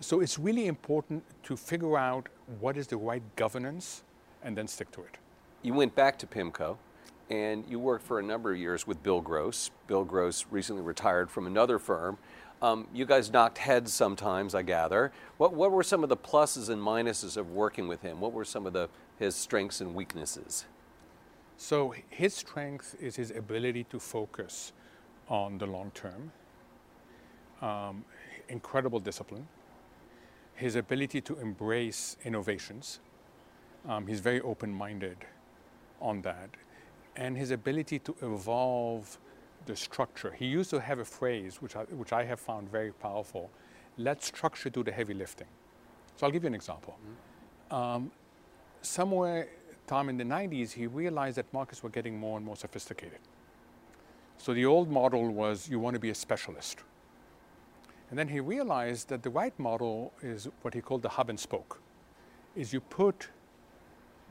So 0.00 0.20
it's 0.20 0.38
really 0.38 0.68
important 0.68 1.24
to 1.42 1.56
figure 1.56 1.98
out 1.98 2.28
what 2.60 2.76
is 2.76 2.86
the 2.86 2.96
right 2.96 3.22
governance 3.36 4.04
and 4.42 4.56
then 4.56 4.68
stick 4.68 4.90
to 4.92 5.00
it. 5.02 5.18
You 5.62 5.74
went 5.74 5.94
back 5.94 6.18
to 6.20 6.26
PIMCO 6.26 6.76
and 7.30 7.64
you 7.68 7.78
worked 7.78 8.06
for 8.06 8.18
a 8.18 8.22
number 8.22 8.52
of 8.52 8.58
years 8.58 8.86
with 8.86 9.02
Bill 9.02 9.20
Gross. 9.20 9.70
Bill 9.86 10.04
Gross 10.04 10.46
recently 10.50 10.82
retired 10.82 11.30
from 11.30 11.46
another 11.46 11.78
firm. 11.78 12.18
Um, 12.60 12.88
you 12.92 13.04
guys 13.04 13.30
knocked 13.30 13.58
heads 13.58 13.92
sometimes, 13.92 14.54
I 14.54 14.62
gather. 14.62 15.12
What, 15.36 15.52
what 15.54 15.70
were 15.70 15.82
some 15.82 16.02
of 16.02 16.08
the 16.08 16.16
pluses 16.16 16.68
and 16.68 16.82
minuses 16.82 17.36
of 17.36 17.50
working 17.50 17.86
with 17.86 18.02
him? 18.02 18.20
What 18.20 18.32
were 18.32 18.44
some 18.44 18.66
of 18.66 18.72
the, 18.72 18.88
his 19.18 19.36
strengths 19.36 19.80
and 19.80 19.94
weaknesses? 19.94 20.64
So 21.56 21.94
his 22.08 22.34
strength 22.34 22.96
is 23.00 23.16
his 23.16 23.30
ability 23.30 23.84
to 23.84 23.98
focus 23.98 24.72
on 25.28 25.58
the 25.58 25.66
long 25.66 25.90
term, 25.92 26.32
um, 27.60 28.04
incredible 28.48 29.00
discipline, 29.00 29.46
his 30.54 30.74
ability 30.76 31.20
to 31.22 31.38
embrace 31.38 32.16
innovations. 32.24 33.00
Um, 33.88 34.06
he's 34.06 34.20
very 34.20 34.40
open-minded 34.42 35.16
on 36.00 36.22
that, 36.22 36.50
and 37.16 37.36
his 37.36 37.50
ability 37.50 37.98
to 38.00 38.14
evolve 38.22 39.18
the 39.66 39.74
structure. 39.74 40.32
He 40.32 40.46
used 40.46 40.70
to 40.70 40.80
have 40.80 40.98
a 40.98 41.04
phrase 41.04 41.60
which 41.60 41.74
I, 41.74 41.82
which 41.84 42.12
I 42.12 42.24
have 42.24 42.38
found 42.38 42.70
very 42.70 42.92
powerful: 42.92 43.50
"Let 43.96 44.22
structure 44.22 44.70
do 44.70 44.84
the 44.84 44.92
heavy 44.92 45.14
lifting." 45.14 45.48
So 46.16 46.26
I'll 46.26 46.32
give 46.32 46.44
you 46.44 46.48
an 46.48 46.54
example. 46.54 46.96
Um, 47.70 48.10
somewhere 48.82 49.48
time 49.86 50.08
in 50.08 50.16
the 50.16 50.24
90s, 50.24 50.72
he 50.72 50.86
realized 50.86 51.36
that 51.38 51.52
markets 51.52 51.82
were 51.82 51.90
getting 51.90 52.18
more 52.18 52.36
and 52.36 52.46
more 52.46 52.56
sophisticated. 52.56 53.18
So 54.36 54.54
the 54.54 54.66
old 54.66 54.90
model 54.90 55.28
was 55.30 55.68
you 55.68 55.80
want 55.80 55.94
to 55.94 56.00
be 56.00 56.10
a 56.10 56.14
specialist. 56.14 56.84
And 58.10 58.18
then 58.18 58.28
he 58.28 58.40
realized 58.40 59.08
that 59.08 59.22
the 59.22 59.30
right 59.30 59.58
model 59.58 60.12
is 60.22 60.48
what 60.62 60.74
he 60.74 60.80
called 60.80 61.02
the 61.02 61.08
hub 61.08 61.30
and 61.30 61.40
spoke. 61.40 61.80
Is 62.54 62.72
you 62.72 62.80
put 62.80 63.28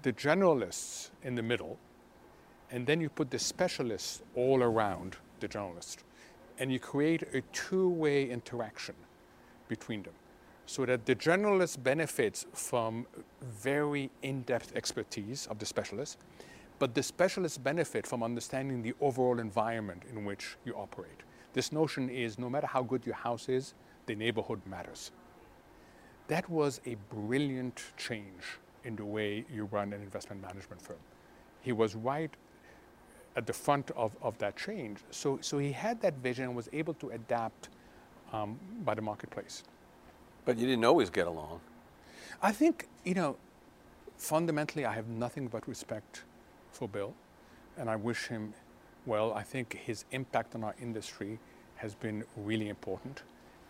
the 0.02 0.14
generalists 0.14 1.10
in 1.24 1.36
the 1.36 1.44
middle, 1.44 1.78
and 2.72 2.86
then 2.86 3.02
you 3.02 3.10
put 3.10 3.32
the 3.32 3.40
specialists 3.40 4.22
all 4.36 4.62
around 4.62 5.18
the 5.40 5.48
generalist. 5.48 5.98
And 6.60 6.72
you 6.72 6.80
create 6.80 7.24
a 7.34 7.42
two-way 7.54 8.30
interaction 8.30 8.96
between 9.68 10.04
them 10.04 10.14
so 10.66 10.86
that 10.86 11.06
the 11.06 11.16
generalist 11.16 11.82
benefits 11.84 12.46
from 12.54 13.06
very 13.42 14.10
in-depth 14.24 14.76
expertise 14.76 15.48
of 15.48 15.60
the 15.60 15.66
specialist, 15.66 16.18
but 16.80 16.94
the 16.94 17.04
specialists 17.04 17.58
benefit 17.58 18.06
from 18.06 18.22
understanding 18.24 18.82
the 18.82 18.94
overall 19.02 19.40
environment 19.40 20.04
in 20.12 20.26
which 20.26 20.58
you 20.66 20.74
operate. 20.74 21.22
This 21.54 21.72
notion 21.72 22.10
is 22.10 22.38
no 22.38 22.50
matter 22.50 22.68
how 22.68 22.84
good 22.84 23.06
your 23.06 23.16
house 23.16 23.50
is, 23.50 23.74
the 24.08 24.16
neighborhood 24.16 24.62
matters. 24.66 25.12
That 26.28 26.50
was 26.50 26.82
a 26.86 26.96
brilliant 27.14 27.82
change 27.98 28.60
in 28.88 28.96
the 28.96 29.06
way 29.06 29.46
you 29.54 29.66
run 29.66 29.92
an 29.94 30.02
investment 30.02 30.42
management 30.42 30.82
firm. 30.82 30.98
He 31.62 31.74
was 31.74 31.94
right 31.94 32.32
at 33.36 33.46
the 33.46 33.54
front 33.54 33.92
of, 33.92 34.16
of 34.22 34.38
that 34.40 34.56
change. 34.56 35.00
So, 35.12 35.38
so 35.42 35.60
he 35.60 35.74
had 35.74 36.02
that 36.02 36.16
vision 36.16 36.46
and 36.46 36.56
was 36.56 36.70
able 36.72 36.94
to 36.96 37.10
adapt 37.10 37.70
um, 38.32 38.58
by 38.86 38.96
the 38.96 39.02
marketplace. 39.02 39.64
But 40.46 40.58
you 40.58 40.66
didn't 40.66 40.86
always 40.86 41.10
get 41.10 41.28
along. 41.28 41.60
I 42.42 42.54
think, 42.54 42.88
you 43.04 43.14
know, 43.14 43.36
fundamentally, 44.18 44.86
I 44.86 44.94
have 44.94 45.08
nothing 45.08 45.48
but 45.48 45.68
respect 45.68 46.24
for 46.72 46.88
Bill, 46.88 47.14
and 47.78 47.90
I 47.90 47.98
wish 47.98 48.28
him 48.28 48.54
well. 49.06 49.34
I 49.34 49.44
think 49.44 49.74
his 49.74 50.06
impact 50.12 50.56
on 50.56 50.64
our 50.64 50.76
industry 50.82 51.40
has 51.76 51.94
been 51.94 52.24
really 52.38 52.70
important 52.70 53.24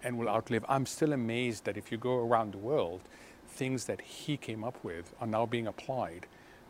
and 0.03 0.17
will 0.17 0.29
outlive. 0.29 0.63
I'm 0.69 0.86
still 0.86 1.13
amazed 1.13 1.65
that 1.65 1.75
if 1.75 1.91
you 1.91 1.97
go 1.97 2.17
around 2.17 2.53
the 2.53 2.59
world, 2.59 3.01
things 3.48 3.86
that 3.86 4.01
he 4.01 4.38
came 4.38 4.63
up 4.63 4.84
with 4.84 5.13
are 5.20 5.27
now 5.27 5.46
being 5.46 5.68
applied 5.68 6.27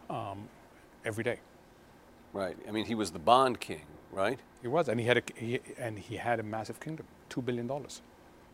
um, 0.09 0.47
every 1.05 1.23
day. 1.23 1.39
Right. 2.33 2.57
I 2.67 2.71
mean, 2.71 2.85
he 2.85 2.95
was 2.95 3.11
the 3.11 3.19
bond 3.19 3.59
king, 3.59 3.81
right? 4.11 4.39
He 4.61 4.67
was, 4.67 4.89
and 4.89 4.99
he 4.99 5.05
had 5.05 5.17
a, 5.17 5.23
he, 5.35 5.59
and 5.77 5.97
he 5.97 6.15
had 6.17 6.39
a 6.39 6.43
massive 6.43 6.79
kingdom, 6.79 7.05
two 7.29 7.41
billion 7.41 7.67
dollars. 7.67 8.01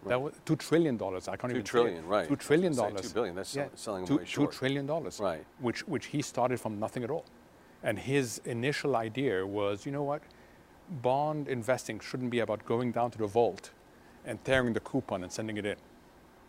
That 0.05 0.21
was 0.21 0.33
two 0.45 0.57
trillion 0.57 0.97
dollars. 0.97 1.29
I 1.29 1.37
can't 1.37 1.51
Two 1.51 1.59
even 1.59 1.65
trillion, 1.65 1.95
say 1.95 1.99
it. 2.03 2.07
right. 2.07 2.27
Two 2.27 2.35
trillion 2.35 2.75
dollars. 2.75 3.01
two 3.07 3.13
billion, 3.13 3.35
that's 3.35 3.55
yeah. 3.55 3.67
selling 3.75 4.05
two, 4.05 4.19
short. 4.25 4.51
Two 4.51 4.57
trillion 4.57 4.85
dollars. 4.85 5.19
Right. 5.19 5.45
Which 5.59 5.87
which 5.87 6.07
he 6.07 6.21
started 6.21 6.59
from 6.59 6.77
nothing 6.77 7.03
at 7.05 7.09
all, 7.09 7.23
and 7.83 7.97
his 7.97 8.41
initial 8.43 8.97
idea 8.97 9.45
was, 9.47 9.85
you 9.85 9.93
know 9.93 10.03
what, 10.03 10.21
bond 11.01 11.47
investing 11.47 12.01
shouldn't 12.01 12.31
be 12.31 12.39
about 12.39 12.65
going 12.65 12.91
down 12.91 13.11
to 13.11 13.17
the 13.17 13.27
vault 13.27 13.71
and 14.25 14.43
tearing 14.43 14.73
the 14.73 14.81
coupon 14.81 15.23
and 15.23 15.31
sending 15.31 15.55
it 15.57 15.65
in, 15.65 15.77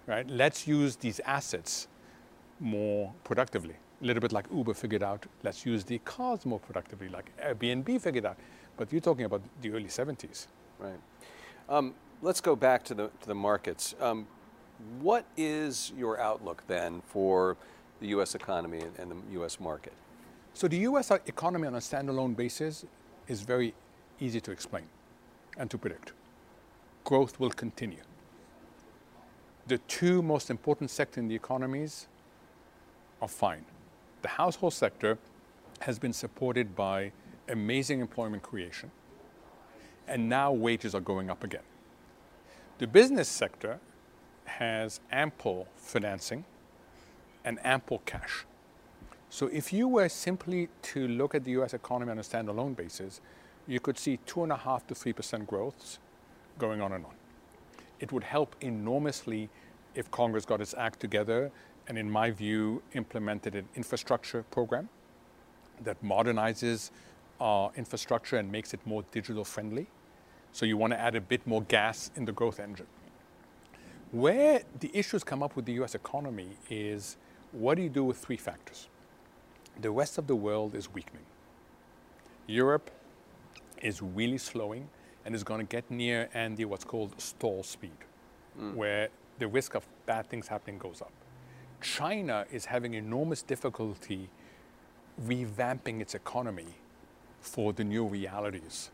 right? 0.06 0.28
Let's 0.28 0.66
use 0.66 0.96
these 0.96 1.20
assets 1.20 1.88
more 2.60 3.12
productively. 3.24 3.74
A 4.02 4.04
little 4.04 4.20
bit 4.20 4.32
like 4.32 4.46
Uber 4.54 4.74
figured 4.74 5.02
out, 5.02 5.26
let's 5.42 5.64
use 5.64 5.84
the 5.84 5.98
cars 6.00 6.44
more 6.44 6.58
productively, 6.58 7.08
like 7.08 7.30
Airbnb 7.38 8.00
figured 8.00 8.26
out. 8.26 8.36
But 8.76 8.92
you're 8.92 9.00
talking 9.00 9.24
about 9.24 9.42
the 9.60 9.70
early 9.70 9.84
70s. 9.84 10.46
Right. 10.78 10.98
Um, 11.68 11.94
let's 12.20 12.40
go 12.40 12.56
back 12.56 12.84
to 12.84 12.94
the, 12.94 13.10
to 13.20 13.26
the 13.26 13.34
markets. 13.34 13.94
Um, 14.00 14.26
what 15.00 15.24
is 15.36 15.92
your 15.96 16.20
outlook 16.20 16.64
then 16.66 17.02
for 17.06 17.56
the 18.00 18.08
U.S. 18.08 18.34
economy 18.34 18.80
and, 18.80 18.98
and 18.98 19.10
the 19.10 19.32
U.S. 19.34 19.60
market? 19.60 19.92
So 20.52 20.68
the 20.68 20.78
US 20.78 21.10
economy 21.10 21.66
on 21.66 21.74
a 21.74 21.78
standalone 21.78 22.36
basis 22.36 22.84
is 23.26 23.42
very 23.42 23.74
easy 24.20 24.40
to 24.40 24.52
explain 24.52 24.84
and 25.58 25.68
to 25.70 25.78
predict. 25.78 26.12
Growth 27.02 27.40
will 27.40 27.50
continue. 27.50 28.02
The 29.66 29.78
two 29.78 30.22
most 30.22 30.50
important 30.50 30.90
sectors 30.90 31.18
in 31.18 31.28
the 31.28 31.34
economies 31.34 32.06
are 33.22 33.28
fine. 33.28 33.64
The 34.20 34.28
household 34.28 34.74
sector 34.74 35.18
has 35.80 35.98
been 35.98 36.12
supported 36.12 36.76
by 36.76 37.12
amazing 37.48 38.00
employment 38.00 38.42
creation, 38.42 38.90
and 40.06 40.28
now 40.28 40.52
wages 40.52 40.94
are 40.94 41.00
going 41.00 41.30
up 41.30 41.44
again. 41.44 41.62
The 42.78 42.86
business 42.86 43.28
sector 43.28 43.80
has 44.44 45.00
ample 45.10 45.68
financing 45.76 46.44
and 47.44 47.58
ample 47.64 48.02
cash. 48.04 48.44
So 49.30 49.46
if 49.46 49.72
you 49.72 49.88
were 49.88 50.08
simply 50.08 50.68
to 50.82 51.08
look 51.08 51.34
at 51.34 51.44
the 51.44 51.52
US 51.52 51.74
economy 51.74 52.12
on 52.12 52.18
a 52.18 52.22
standalone 52.22 52.76
basis, 52.76 53.20
you 53.66 53.80
could 53.80 53.98
see 53.98 54.18
two 54.26 54.42
and 54.42 54.52
a 54.52 54.56
half 54.56 54.86
to 54.88 54.94
three 54.94 55.12
percent 55.12 55.46
growths 55.46 55.98
going 56.58 56.82
on 56.82 56.92
and 56.92 57.04
on. 57.06 57.14
It 58.04 58.12
would 58.12 58.24
help 58.24 58.54
enormously 58.60 59.48
if 59.94 60.10
Congress 60.10 60.44
got 60.44 60.60
its 60.60 60.74
act 60.76 61.00
together 61.00 61.50
and, 61.88 61.96
in 61.96 62.10
my 62.10 62.30
view, 62.30 62.82
implemented 62.92 63.54
an 63.54 63.66
infrastructure 63.76 64.42
program 64.50 64.90
that 65.82 66.04
modernizes 66.04 66.90
our 67.40 67.72
infrastructure 67.76 68.36
and 68.36 68.52
makes 68.52 68.74
it 68.74 68.80
more 68.84 69.04
digital 69.10 69.42
friendly. 69.42 69.86
So 70.52 70.66
you 70.66 70.76
want 70.76 70.92
to 70.92 71.00
add 71.00 71.14
a 71.14 71.20
bit 71.22 71.46
more 71.46 71.62
gas 71.62 72.10
in 72.14 72.26
the 72.26 72.32
growth 72.32 72.60
engine. 72.60 72.88
Where 74.12 74.64
the 74.80 74.90
issues 74.92 75.24
come 75.24 75.42
up 75.42 75.56
with 75.56 75.64
the 75.64 75.72
US 75.82 75.94
economy 75.94 76.58
is 76.68 77.16
what 77.52 77.76
do 77.76 77.82
you 77.82 77.88
do 77.88 78.04
with 78.04 78.18
three 78.18 78.36
factors? 78.36 78.88
The 79.80 79.90
rest 79.90 80.18
of 80.18 80.26
the 80.26 80.36
world 80.36 80.74
is 80.74 80.92
weakening. 80.92 81.24
Europe 82.46 82.90
is 83.80 84.02
really 84.02 84.36
slowing 84.36 84.90
and 85.24 85.34
is 85.34 85.42
going 85.42 85.60
to 85.60 85.66
get 85.66 85.90
near, 85.90 86.28
Andy, 86.34 86.64
what's 86.64 86.84
called 86.84 87.18
stall 87.20 87.62
speed, 87.62 87.96
hmm. 88.58 88.74
where 88.74 89.08
the 89.38 89.48
risk 89.48 89.74
of 89.74 89.86
bad 90.06 90.28
things 90.28 90.48
happening 90.48 90.78
goes 90.78 91.00
up. 91.00 91.12
China 91.80 92.46
is 92.50 92.64
having 92.64 92.94
enormous 92.94 93.42
difficulty 93.42 94.28
revamping 95.26 96.00
its 96.00 96.14
economy 96.14 96.66
for 97.40 97.72
the 97.72 97.84
new 97.84 98.06
realities, 98.06 98.90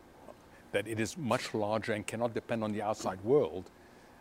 that 0.71 0.87
it 0.87 0.99
is 0.99 1.17
much 1.17 1.53
larger 1.53 1.93
and 1.93 2.05
cannot 2.05 2.33
depend 2.33 2.63
on 2.63 2.71
the 2.71 2.81
outside 2.81 3.19
world 3.23 3.69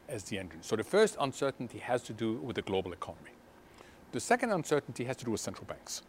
as 0.08 0.24
the 0.24 0.38
engine. 0.38 0.62
So 0.62 0.76
the 0.76 0.84
first 0.84 1.16
uncertainty 1.20 1.78
has 1.78 2.02
to 2.02 2.12
do 2.12 2.34
with 2.34 2.56
the 2.56 2.62
global 2.62 2.92
economy. 2.92 3.30
The 4.12 4.20
second 4.20 4.50
uncertainty 4.50 5.04
has 5.04 5.16
to 5.18 5.24
do 5.24 5.30
with 5.32 5.40
central 5.40 5.66
banks. 5.66 6.02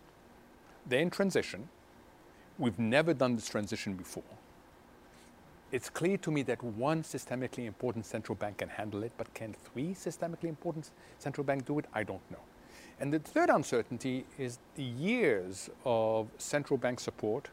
They're 0.88 1.02
in 1.02 1.10
transition. 1.10 1.70
We've 2.58 2.80
never 2.80 3.14
done 3.14 3.36
this 3.36 3.48
transition 3.48 3.94
before. 3.94 4.24
It's 5.72 5.90
clear 5.90 6.18
to 6.18 6.32
me 6.32 6.42
that 6.44 6.62
one 6.62 7.02
systemically 7.02 7.66
important 7.66 8.06
central 8.06 8.36
bank 8.36 8.58
can 8.58 8.68
handle 8.68 9.04
it, 9.04 9.14
but 9.18 9.34
can 9.34 9.54
three 9.54 9.94
systemically 9.94 10.50
important 10.50 10.92
central 11.18 11.46
banks 11.46 11.64
do 11.64 11.80
it? 11.80 11.86
I 11.94 12.04
don't 12.04 12.30
know. 12.30 12.42
And 13.00 13.14
the 13.14 13.20
third 13.20 13.50
uncertainty 13.50 14.26
is 14.38 14.60
the 14.76 14.84
years 14.84 15.70
of 15.86 16.28
central 16.38 16.78
bank 16.78 17.00
support 17.00 17.50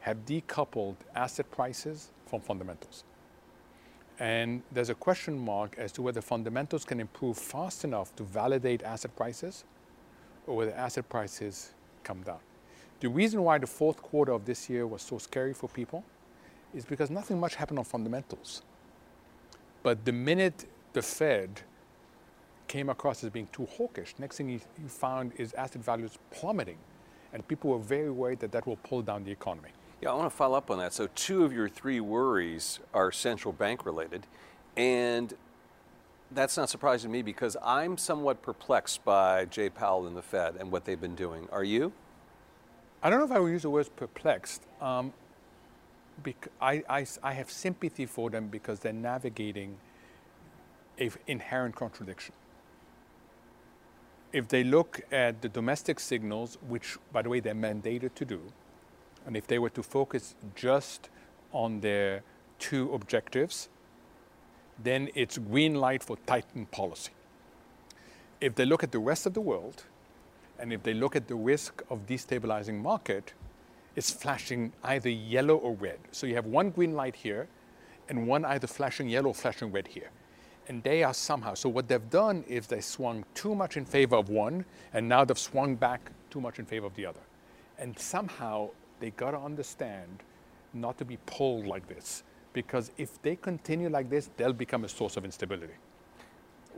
have 0.00 0.26
decoupled 0.26 0.96
asset 1.14 1.48
prices 1.52 2.10
from 2.26 2.40
fundamentals. 2.40 3.04
And 4.18 4.62
there's 4.72 4.90
a 4.90 4.94
question 4.94 5.38
mark 5.38 5.76
as 5.78 5.92
to 5.92 6.02
whether 6.02 6.20
fundamentals 6.20 6.84
can 6.84 7.00
improve 7.00 7.38
fast 7.38 7.84
enough 7.84 8.14
to 8.16 8.24
validate 8.24 8.82
asset 8.82 9.14
prices 9.16 9.64
or 10.46 10.56
whether 10.56 10.72
asset 10.72 11.08
prices 11.08 11.72
come 12.02 12.22
down. 12.22 12.40
The 13.00 13.08
reason 13.08 13.42
why 13.42 13.58
the 13.58 13.66
fourth 13.66 14.02
quarter 14.02 14.32
of 14.32 14.44
this 14.44 14.68
year 14.68 14.86
was 14.86 15.02
so 15.02 15.18
scary 15.18 15.54
for 15.54 15.68
people 15.68 16.04
is 16.74 16.84
because 16.84 17.10
nothing 17.10 17.38
much 17.38 17.54
happened 17.54 17.78
on 17.78 17.84
fundamentals. 17.84 18.62
But 19.82 20.04
the 20.04 20.12
minute 20.12 20.66
the 20.92 21.02
Fed 21.02 21.60
came 22.68 22.88
across 22.88 23.22
as 23.22 23.30
being 23.30 23.48
too 23.52 23.66
hawkish, 23.66 24.14
next 24.18 24.36
thing 24.38 24.48
you, 24.48 24.60
you 24.82 24.88
found 24.88 25.32
is 25.36 25.52
asset 25.54 25.82
values 25.84 26.18
plummeting. 26.30 26.78
And 27.32 27.46
people 27.48 27.70
were 27.70 27.78
very 27.78 28.10
worried 28.10 28.40
that 28.40 28.52
that 28.52 28.66
will 28.66 28.76
pull 28.76 29.02
down 29.02 29.24
the 29.24 29.30
economy. 29.30 29.70
Yeah, 30.00 30.10
I 30.10 30.14
want 30.14 30.30
to 30.30 30.36
follow 30.36 30.56
up 30.56 30.70
on 30.70 30.78
that. 30.78 30.92
So, 30.92 31.08
two 31.14 31.44
of 31.44 31.52
your 31.52 31.68
three 31.68 32.00
worries 32.00 32.78
are 32.92 33.10
central 33.10 33.52
bank 33.52 33.84
related. 33.84 34.26
And 34.76 35.34
that's 36.30 36.56
not 36.56 36.68
surprising 36.68 37.10
to 37.10 37.12
me 37.12 37.22
because 37.22 37.56
I'm 37.62 37.96
somewhat 37.96 38.42
perplexed 38.42 39.04
by 39.04 39.46
Jay 39.46 39.68
Powell 39.68 40.06
and 40.06 40.16
the 40.16 40.22
Fed 40.22 40.56
and 40.58 40.70
what 40.70 40.84
they've 40.84 41.00
been 41.00 41.14
doing. 41.14 41.48
Are 41.50 41.64
you? 41.64 41.92
I 43.02 43.10
don't 43.10 43.18
know 43.18 43.26
if 43.26 43.32
I 43.32 43.38
would 43.38 43.50
use 43.50 43.62
the 43.62 43.70
word 43.70 43.88
perplexed. 43.96 44.62
Um, 44.80 45.12
I, 46.60 46.82
I, 46.88 47.06
I 47.22 47.32
have 47.32 47.50
sympathy 47.50 48.06
for 48.06 48.30
them 48.30 48.48
because 48.48 48.80
they're 48.80 48.92
navigating 48.92 49.76
an 50.98 51.10
inherent 51.26 51.74
contradiction. 51.74 52.34
If 54.32 54.48
they 54.48 54.64
look 54.64 55.00
at 55.12 55.42
the 55.42 55.48
domestic 55.48 56.00
signals, 56.00 56.58
which, 56.68 56.96
by 57.12 57.22
the 57.22 57.28
way, 57.28 57.40
they're 57.40 57.54
mandated 57.54 58.14
to 58.16 58.24
do, 58.24 58.40
and 59.26 59.36
if 59.36 59.46
they 59.46 59.58
were 59.58 59.70
to 59.70 59.82
focus 59.82 60.34
just 60.54 61.08
on 61.52 61.80
their 61.80 62.22
two 62.58 62.92
objectives, 62.92 63.68
then 64.82 65.08
it's 65.14 65.38
green 65.38 65.76
light 65.76 66.02
for 66.02 66.16
tightened 66.26 66.70
policy. 66.70 67.12
If 68.40 68.56
they 68.56 68.66
look 68.66 68.82
at 68.82 68.92
the 68.92 68.98
rest 68.98 69.26
of 69.26 69.34
the 69.34 69.40
world, 69.40 69.84
and 70.58 70.72
if 70.72 70.82
they 70.82 70.94
look 70.94 71.16
at 71.16 71.28
the 71.28 71.36
risk 71.36 71.82
of 71.90 72.06
destabilizing 72.06 72.82
market, 72.82 73.34
it's 73.96 74.10
flashing 74.10 74.72
either 74.82 75.08
yellow 75.08 75.56
or 75.56 75.74
red. 75.74 75.98
So 76.12 76.26
you 76.26 76.34
have 76.34 76.46
one 76.46 76.70
green 76.70 76.94
light 76.94 77.14
here, 77.14 77.48
and 78.08 78.26
one 78.26 78.44
either 78.44 78.66
flashing 78.66 79.08
yellow 79.08 79.28
or 79.28 79.34
flashing 79.34 79.72
red 79.72 79.88
here. 79.88 80.10
And 80.68 80.82
they 80.82 81.02
are 81.02 81.14
somehow, 81.14 81.54
so 81.54 81.68
what 81.68 81.88
they've 81.88 82.10
done 82.10 82.44
is 82.48 82.66
they 82.66 82.80
swung 82.80 83.24
too 83.34 83.54
much 83.54 83.76
in 83.76 83.84
favor 83.84 84.16
of 84.16 84.28
one, 84.28 84.64
and 84.92 85.08
now 85.08 85.24
they've 85.24 85.38
swung 85.38 85.76
back 85.76 86.10
too 86.30 86.40
much 86.40 86.58
in 86.58 86.64
favor 86.64 86.86
of 86.86 86.94
the 86.94 87.06
other. 87.06 87.20
And 87.78 87.98
somehow 87.98 88.70
they 89.00 89.10
got 89.10 89.32
to 89.32 89.38
understand 89.38 90.22
not 90.72 90.98
to 90.98 91.04
be 91.04 91.18
pulled 91.26 91.66
like 91.66 91.86
this 91.88 92.22
because 92.52 92.90
if 92.96 93.20
they 93.22 93.36
continue 93.36 93.88
like 93.88 94.08
this, 94.08 94.30
they'll 94.36 94.52
become 94.52 94.84
a 94.84 94.88
source 94.88 95.16
of 95.16 95.24
instability. 95.24 95.74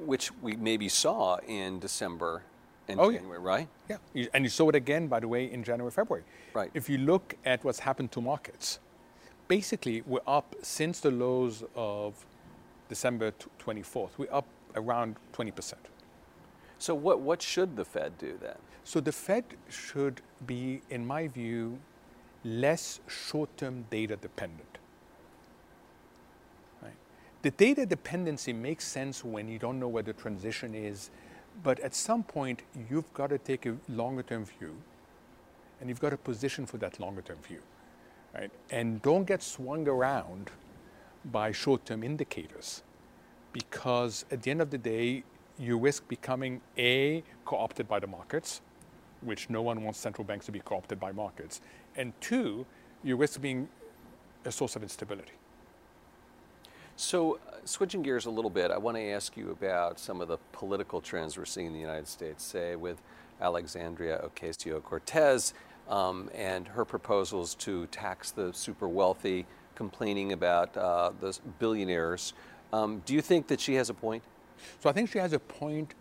Which 0.04 0.30
we 0.42 0.56
maybe 0.56 0.88
saw 0.88 1.36
in 1.46 1.78
December 1.78 2.42
and 2.88 3.00
oh, 3.00 3.10
January, 3.10 3.38
yeah. 3.38 3.44
right? 3.44 3.68
Yeah, 4.14 4.26
and 4.34 4.44
you 4.44 4.50
saw 4.50 4.68
it 4.68 4.74
again, 4.74 5.08
by 5.08 5.20
the 5.20 5.28
way, 5.28 5.50
in 5.50 5.64
January, 5.64 5.90
February. 5.90 6.24
Right. 6.54 6.70
If 6.74 6.88
you 6.88 6.98
look 6.98 7.34
at 7.44 7.64
what's 7.64 7.80
happened 7.80 8.12
to 8.12 8.20
markets, 8.20 8.78
basically 9.48 10.02
we're 10.06 10.20
up 10.26 10.54
since 10.62 11.00
the 11.00 11.10
lows 11.10 11.64
of 11.74 12.24
December 12.88 13.32
24th, 13.58 14.10
we're 14.18 14.32
up 14.32 14.46
around 14.74 15.16
20%. 15.32 15.74
So 16.78 16.94
what, 16.94 17.20
what 17.20 17.42
should 17.42 17.76
the 17.76 17.84
Fed 17.84 18.18
do 18.18 18.38
then? 18.40 18.56
So 18.84 19.00
the 19.00 19.12
Fed 19.12 19.44
should 19.68 20.20
be, 20.46 20.82
in 20.90 21.06
my 21.06 21.26
view, 21.26 21.78
less 22.44 23.00
short-term 23.08 23.86
data 23.90 24.16
dependent. 24.16 24.78
Right? 26.82 26.92
The 27.42 27.50
data 27.50 27.86
dependency 27.86 28.52
makes 28.52 28.86
sense 28.86 29.24
when 29.24 29.48
you 29.48 29.58
don't 29.58 29.80
know 29.80 29.88
where 29.88 30.02
the 30.02 30.12
transition 30.12 30.74
is, 30.74 31.10
but 31.62 31.80
at 31.80 31.94
some 31.94 32.22
point 32.22 32.62
you've 32.88 33.12
got 33.14 33.30
to 33.30 33.38
take 33.38 33.66
a 33.66 33.76
longer-term 33.88 34.44
view, 34.44 34.76
and 35.80 35.88
you've 35.88 36.00
got 36.00 36.10
to 36.10 36.16
position 36.16 36.66
for 36.66 36.78
that 36.78 36.98
longer-term 37.00 37.38
view, 37.38 37.60
right? 38.34 38.50
And 38.70 39.02
don't 39.02 39.24
get 39.24 39.42
swung 39.42 39.86
around 39.88 40.50
by 41.26 41.52
short-term 41.52 42.02
indicators, 42.02 42.82
because 43.52 44.24
at 44.30 44.42
the 44.42 44.50
end 44.50 44.60
of 44.60 44.70
the 44.70 44.78
day, 44.78 45.24
you 45.58 45.78
risk 45.78 46.06
becoming 46.08 46.60
a 46.76 47.22
co-opted 47.44 47.88
by 47.88 47.98
the 47.98 48.06
markets, 48.06 48.60
which 49.22 49.48
no 49.48 49.62
one 49.62 49.82
wants 49.82 49.98
central 49.98 50.24
banks 50.24 50.46
to 50.46 50.52
be 50.52 50.60
co-opted 50.60 51.00
by 51.00 51.12
markets, 51.12 51.60
and 51.96 52.12
two, 52.20 52.66
you 53.02 53.16
risk 53.16 53.40
being 53.40 53.68
a 54.44 54.52
source 54.52 54.76
of 54.76 54.82
instability. 54.82 55.32
So, 56.98 57.34
uh, 57.34 57.56
switching 57.66 58.00
gears 58.00 58.24
a 58.24 58.30
little 58.30 58.50
bit, 58.50 58.70
I 58.70 58.78
want 58.78 58.96
to 58.96 59.02
ask 59.02 59.36
you 59.36 59.50
about 59.50 60.00
some 60.00 60.22
of 60.22 60.28
the 60.28 60.38
political 60.52 61.02
trends 61.02 61.36
we're 61.36 61.44
seeing 61.44 61.66
in 61.66 61.72
the 61.74 61.78
United 61.78 62.08
States, 62.08 62.42
say 62.42 62.74
with 62.74 63.02
Alexandria 63.38 64.18
Ocasio 64.24 64.82
Cortez 64.82 65.52
um, 65.90 66.30
and 66.34 66.66
her 66.68 66.86
proposals 66.86 67.54
to 67.56 67.84
tax 67.88 68.30
the 68.30 68.50
super 68.54 68.88
wealthy, 68.88 69.44
complaining 69.74 70.32
about 70.32 70.74
uh, 70.74 71.12
the 71.20 71.38
billionaires. 71.58 72.32
Um, 72.72 73.02
do 73.04 73.12
you 73.12 73.20
think 73.20 73.46
that 73.48 73.60
she 73.60 73.74
has 73.74 73.90
a 73.90 73.94
point? 73.94 74.22
So, 74.80 74.88
I 74.88 74.94
think 74.94 75.10
she 75.10 75.18
has 75.18 75.34
a 75.34 75.38
point 75.38 75.92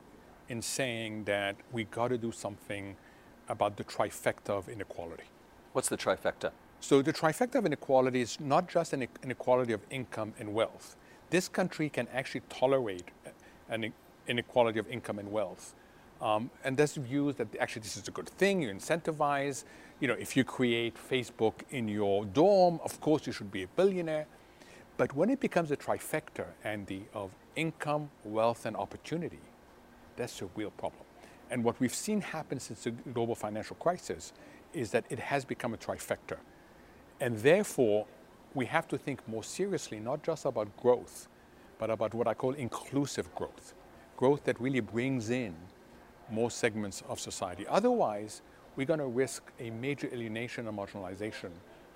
in 0.48 0.62
saying 0.62 1.26
that 1.26 1.58
we 1.74 1.84
got 1.84 2.08
to 2.08 2.18
do 2.18 2.32
something 2.32 2.96
about 3.50 3.76
the 3.76 3.84
trifecta 3.84 4.52
of 4.52 4.70
inequality. 4.70 5.26
What's 5.74 5.90
the 5.90 5.98
trifecta? 5.98 6.52
So 6.88 7.02
the 7.02 7.12
trifecta 7.12 7.56
of 7.56 7.66
inequality 7.66 8.22
is 8.22 8.40
not 8.40 8.70
just 8.70 8.94
an 8.94 9.08
inequality 9.24 9.74
of 9.74 9.82
income 9.90 10.36
and 10.38 10.54
wealth. 10.54 10.96
This 11.32 11.48
country 11.48 11.90
can 11.90 12.08
actually 12.14 12.44
tolerate 12.48 13.06
an 13.70 13.92
inequality 14.28 14.78
of 14.78 14.88
income 14.88 15.18
and 15.18 15.32
wealth. 15.32 15.74
Um, 16.22 16.52
and 16.64 16.78
there's 16.78 16.94
views 16.94 17.38
that 17.38 17.48
actually 17.60 17.82
this 17.82 17.98
is 17.98 18.08
a 18.08 18.12
good 18.12 18.30
thing, 18.30 18.62
you 18.62 18.70
incentivize. 18.70 19.64
You 20.00 20.10
know, 20.10 20.14
if 20.14 20.38
you 20.38 20.44
create 20.44 20.94
Facebook 20.96 21.54
in 21.72 21.88
your 21.88 22.24
dorm, 22.24 22.80
of 22.84 23.02
course 23.02 23.26
you 23.26 23.34
should 23.34 23.52
be 23.52 23.64
a 23.64 23.68
billionaire. 23.70 24.28
But 24.96 25.16
when 25.16 25.32
it 25.32 25.40
becomes 25.40 25.72
a 25.72 25.78
trifecta, 25.78 26.46
Andy, 26.64 27.08
of 27.16 27.32
income, 27.56 28.12
wealth, 28.24 28.68
and 28.68 28.78
opportunity, 28.78 29.42
that's 30.18 30.40
a 30.44 30.50
real 30.56 30.70
problem. 30.70 31.02
And 31.50 31.64
what 31.64 31.80
we've 31.80 31.96
seen 31.96 32.22
happen 32.22 32.60
since 32.60 32.84
the 32.84 32.92
global 32.92 33.34
financial 33.34 33.76
crisis 33.78 34.34
is 34.72 34.92
that 34.92 35.06
it 35.10 35.18
has 35.18 35.46
become 35.46 35.74
a 35.74 35.78
trifecta. 35.78 36.38
And 37.20 37.38
therefore, 37.38 38.06
we 38.54 38.66
have 38.66 38.88
to 38.90 38.98
think 38.98 39.28
more 39.28 39.44
seriously, 39.44 40.00
not 40.00 40.24
just 40.24 40.46
about 40.46 40.76
growth, 40.78 41.28
but 41.78 41.90
about 41.90 42.14
what 42.14 42.28
I 42.28 42.34
call 42.34 42.54
inclusive 42.54 43.34
growth. 43.36 43.74
Growth 44.18 44.44
that 44.46 44.60
really 44.60 44.80
brings 44.80 45.30
in 45.30 45.56
more 46.30 46.50
segments 46.50 47.04
of 47.08 47.20
society. 47.20 47.66
Otherwise, 47.68 48.42
we're 48.76 48.86
going 48.86 49.00
to 49.00 49.06
risk 49.06 49.44
a 49.60 49.70
major 49.70 50.08
alienation 50.14 50.68
and 50.68 50.78
marginalization 50.78 51.52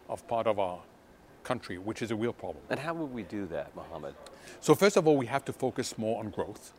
of 0.07 0.25
part 0.27 0.47
of 0.47 0.59
our 0.59 0.79
country, 1.43 1.77
which 1.77 2.01
is 2.01 2.11
a 2.11 2.15
real 2.15 2.33
problem. 2.33 2.63
And 2.69 2.79
how 2.79 2.93
would 2.93 3.13
we 3.13 3.23
do 3.23 3.45
that, 3.47 3.75
Mohamed? 3.75 4.15
So, 4.59 4.75
first 4.75 4.97
of 4.97 5.07
all, 5.07 5.17
we 5.17 5.25
have 5.27 5.45
to 5.45 5.53
focus 5.53 5.97
more 5.97 6.19
on 6.19 6.29
growth 6.29 6.73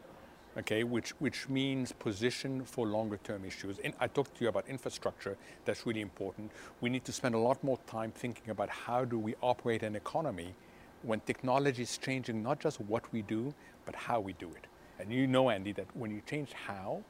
okay, 0.61 0.85
which, 0.85 1.11
which 1.21 1.49
means 1.49 1.93
position 1.93 2.65
for 2.65 2.87
longer 2.87 3.19
term 3.25 3.45
issues. 3.45 3.79
And 3.83 3.95
I 3.99 4.07
talked 4.07 4.37
to 4.37 4.45
you 4.45 4.49
about 4.49 4.69
infrastructure, 4.69 5.37
that's 5.65 5.87
really 5.87 6.03
important. 6.03 6.53
We 6.81 6.91
need 6.91 7.05
to 7.07 7.13
spend 7.13 7.35
a 7.35 7.39
lot 7.39 7.63
more 7.65 7.79
time 7.87 8.13
thinking 8.13 8.51
about 8.51 8.69
how 8.69 9.05
do 9.05 9.19
we 9.19 9.35
operate 9.43 9.83
an 9.83 9.97
economy 9.97 10.55
when 11.03 11.21
technology 11.21 11.83
is 11.83 11.97
changing 11.97 12.43
not 12.43 12.61
just 12.61 12.81
what 12.81 13.11
we 13.13 13.23
do, 13.23 13.55
but 13.87 13.95
how 13.95 14.21
we 14.21 14.35
do 14.35 14.49
it. 14.49 14.67
And 14.99 15.11
you 15.11 15.27
know, 15.27 15.49
Andy, 15.49 15.73
that 15.73 15.87
when 15.95 16.11
you 16.11 16.21
change 16.29 16.53
how, 16.53 17.03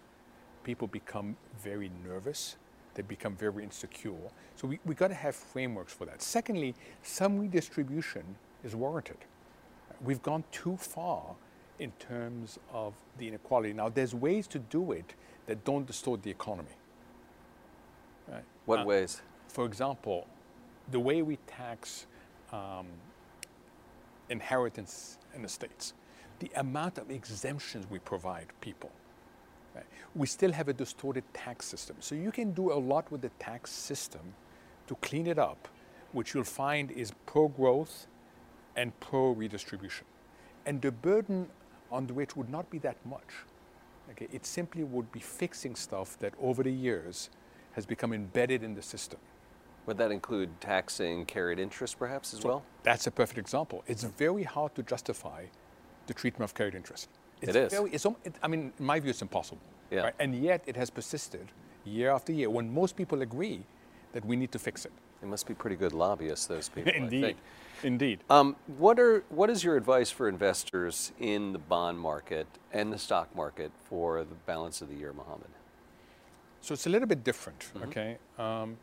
people 0.62 0.86
become 0.86 1.36
very 1.60 1.90
nervous, 2.04 2.56
they 2.94 3.02
become 3.02 3.34
very 3.34 3.64
insecure. 3.64 4.30
So 4.54 4.68
we, 4.68 4.78
we 4.84 4.94
got 4.94 5.08
to 5.08 5.14
have 5.14 5.34
frameworks 5.34 5.92
for 5.92 6.04
that. 6.04 6.22
Secondly, 6.22 6.74
some 7.02 7.40
redistribution 7.40 8.22
is 8.62 8.76
warranted. 8.76 9.16
We've 10.04 10.22
gone 10.22 10.44
too 10.52 10.76
far 10.76 11.34
in 11.80 11.90
terms 11.92 12.58
of 12.72 12.94
the 13.18 13.26
inequality. 13.26 13.72
Now, 13.72 13.88
there's 13.88 14.14
ways 14.14 14.46
to 14.48 14.58
do 14.58 14.92
it 14.92 15.14
that 15.46 15.64
don't 15.64 15.86
distort 15.86 16.22
the 16.22 16.30
economy. 16.30 16.76
Right? 18.28 18.44
What 18.66 18.80
uh, 18.80 18.84
ways? 18.84 19.22
For 19.48 19.64
example, 19.64 20.26
the 20.90 21.00
way 21.00 21.22
we 21.22 21.36
tax 21.46 22.06
um, 22.52 22.86
inheritance 24.28 25.18
in 25.34 25.42
the 25.42 25.48
States, 25.48 25.94
the 26.38 26.50
amount 26.56 26.98
of 26.98 27.10
exemptions 27.10 27.86
we 27.90 27.98
provide 27.98 28.46
people. 28.60 28.90
Right? 29.74 29.86
We 30.14 30.26
still 30.26 30.52
have 30.52 30.68
a 30.68 30.74
distorted 30.74 31.24
tax 31.32 31.64
system. 31.66 31.96
So 32.00 32.14
you 32.14 32.30
can 32.30 32.52
do 32.52 32.72
a 32.72 32.78
lot 32.78 33.10
with 33.10 33.22
the 33.22 33.30
tax 33.38 33.70
system 33.70 34.34
to 34.86 34.94
clean 34.96 35.26
it 35.26 35.38
up, 35.38 35.68
which 36.12 36.34
you'll 36.34 36.44
find 36.44 36.90
is 36.90 37.12
pro 37.24 37.48
growth 37.48 38.06
and 38.76 38.98
pro 39.00 39.30
redistribution. 39.30 40.06
And 40.66 40.82
the 40.82 40.92
burden 40.92 41.48
on 41.90 42.07
the 42.07 42.14
which 42.14 42.37
would 42.37 42.48
not 42.48 42.70
be 42.70 42.79
that 42.79 42.96
much. 43.05 43.44
Okay, 44.11 44.29
it 44.33 44.44
simply 44.44 44.83
would 44.83 45.11
be 45.12 45.20
fixing 45.20 45.74
stuff 45.74 46.18
that 46.18 46.35
over 46.40 46.62
the 46.62 46.72
years 46.72 47.31
has 47.72 47.87
become 47.87 48.12
embedded 48.12 48.62
in 48.62 48.74
the 48.74 48.83
system. 48.83 49.18
Would 49.87 49.98
that 49.98 50.11
include 50.11 50.61
taxing 50.61 51.24
carried 51.26 51.59
interest 51.59 51.98
perhaps 51.98 52.35
as 52.35 52.42
well? 52.42 52.62
That's 52.83 53.07
a 53.07 53.11
perfect 53.11 53.38
example. 53.38 53.83
It's 53.87 54.05
very 54.05 54.42
hard 54.42 54.74
to 54.74 54.83
justify 54.83 55.44
the 56.07 56.14
treatment 56.14 56.50
of 56.50 56.55
carried 56.55 56.74
interest. 56.74 57.09
It's 57.40 57.50
It 57.50 57.57
is. 57.57 57.72
Very, 57.72 57.90
it's, 57.90 58.05
it, 58.05 58.35
I 58.42 58.48
mean, 58.48 58.72
in 58.79 58.85
my 58.85 59.00
view, 59.00 59.11
it's 59.11 59.22
impossible. 59.22 59.62
Yeah. 59.90 60.03
right? 60.03 60.14
And 60.18 60.35
yet 60.35 60.62
it 60.66 60.76
has 60.76 60.90
persisted 60.90 61.48
year 61.85 62.11
after 62.11 62.33
year 62.33 62.50
when 62.50 62.72
most 62.72 62.96
people 62.96 63.22
agree 63.22 63.62
that 64.12 64.24
we 64.24 64.37
need 64.37 64.53
to 64.53 64.59
fix 64.59 64.85
it. 64.85 64.92
They 65.20 65.28
must 65.28 65.46
be 65.46 65.54
pretty 65.54 65.76
good 65.76 65.92
lobbyists, 65.92 66.46
those 66.46 66.68
people. 66.68 66.92
I 66.94 66.96
Indeed. 66.96 67.22
think. 67.22 67.38
Indeed. 67.83 68.20
Um, 68.30 68.56
what 68.78 68.98
are 68.98 69.24
what 69.30 69.50
is 69.50 69.64
your 69.64 69.76
advice 69.76 70.11
for 70.11 70.28
investors 70.28 71.12
in 71.18 71.52
the 71.52 71.59
bond 71.59 71.98
market 71.98 72.46
and 72.72 72.92
the 72.92 72.98
stock 72.98 73.35
market 73.35 73.72
for 73.85 74.24
the 74.24 74.35
balance 74.46 74.83
of 74.83 74.88
the 74.88 74.94
year, 74.94 75.12
Mohamed? 75.12 75.48
So 76.61 76.74
it's 76.74 76.87
a 76.87 76.90
little 76.90 77.09
bit 77.09 77.24
different, 77.24 77.72
okay? 77.85 78.18
Um, 78.38 78.76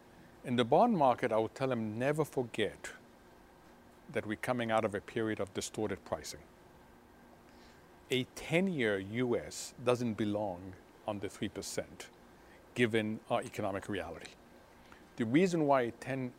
in 0.45 0.55
the 0.55 0.65
bond 0.65 0.97
market, 0.97 1.31
I 1.31 1.37
would 1.37 1.53
tell 1.53 1.67
them 1.67 1.99
never 1.99 2.25
forget 2.25 2.89
that 4.13 4.25
we're 4.25 4.37
coming 4.37 4.71
out 4.71 4.85
of 4.85 4.95
a 4.95 5.01
period 5.01 5.39
of 5.39 5.53
distorted 5.53 6.03
pricing. 6.05 6.39
A 8.09 8.25
10 8.35 8.67
year 8.67 8.97
US 8.99 9.73
doesn't 9.85 10.15
belong 10.15 10.73
under 11.07 11.27
3% 11.27 11.83
given 12.73 13.19
our 13.29 13.41
economic 13.41 13.89
reality. 13.89 14.31
The 15.17 15.25
reason 15.25 15.65
why 15.65 15.81
a 15.81 15.91
10 15.91 16.31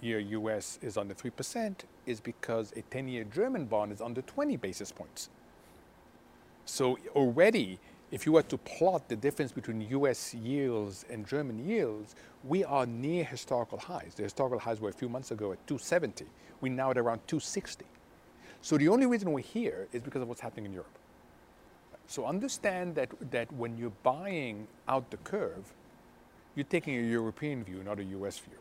year 0.00 0.20
US 0.20 0.78
is 0.82 0.96
under 0.96 1.14
3% 1.14 1.74
is 2.06 2.20
because 2.20 2.72
a 2.76 2.82
10 2.82 3.08
year 3.08 3.24
German 3.24 3.64
bond 3.64 3.92
is 3.92 4.00
under 4.00 4.22
20 4.22 4.56
basis 4.56 4.92
points. 4.92 5.30
So 6.64 6.98
already, 7.16 7.80
if 8.10 8.26
you 8.26 8.32
were 8.32 8.42
to 8.42 8.58
plot 8.58 9.08
the 9.08 9.16
difference 9.16 9.52
between 9.52 9.80
US 9.90 10.34
yields 10.34 11.04
and 11.10 11.26
German 11.26 11.66
yields, 11.66 12.14
we 12.44 12.62
are 12.62 12.86
near 12.86 13.24
historical 13.24 13.78
highs. 13.78 14.14
The 14.14 14.22
historical 14.22 14.58
highs 14.58 14.80
were 14.80 14.90
a 14.90 14.92
few 14.92 15.08
months 15.08 15.30
ago 15.30 15.52
at 15.52 15.66
270. 15.66 16.26
We're 16.60 16.72
now 16.72 16.90
at 16.90 16.98
around 16.98 17.20
260. 17.26 17.84
So 18.60 18.76
the 18.76 18.88
only 18.88 19.06
reason 19.06 19.32
we're 19.32 19.40
here 19.40 19.88
is 19.92 20.02
because 20.02 20.22
of 20.22 20.28
what's 20.28 20.40
happening 20.40 20.66
in 20.66 20.72
Europe. 20.72 20.98
So 22.06 22.26
understand 22.26 22.94
that, 22.96 23.10
that 23.30 23.52
when 23.52 23.76
you're 23.76 23.92
buying 24.02 24.66
out 24.88 25.10
the 25.10 25.18
curve, 25.18 25.72
you're 26.58 26.64
taking 26.64 26.96
a 26.96 27.02
European 27.02 27.62
view, 27.62 27.84
not 27.84 28.00
a 28.00 28.04
US 28.04 28.40
view. 28.40 28.58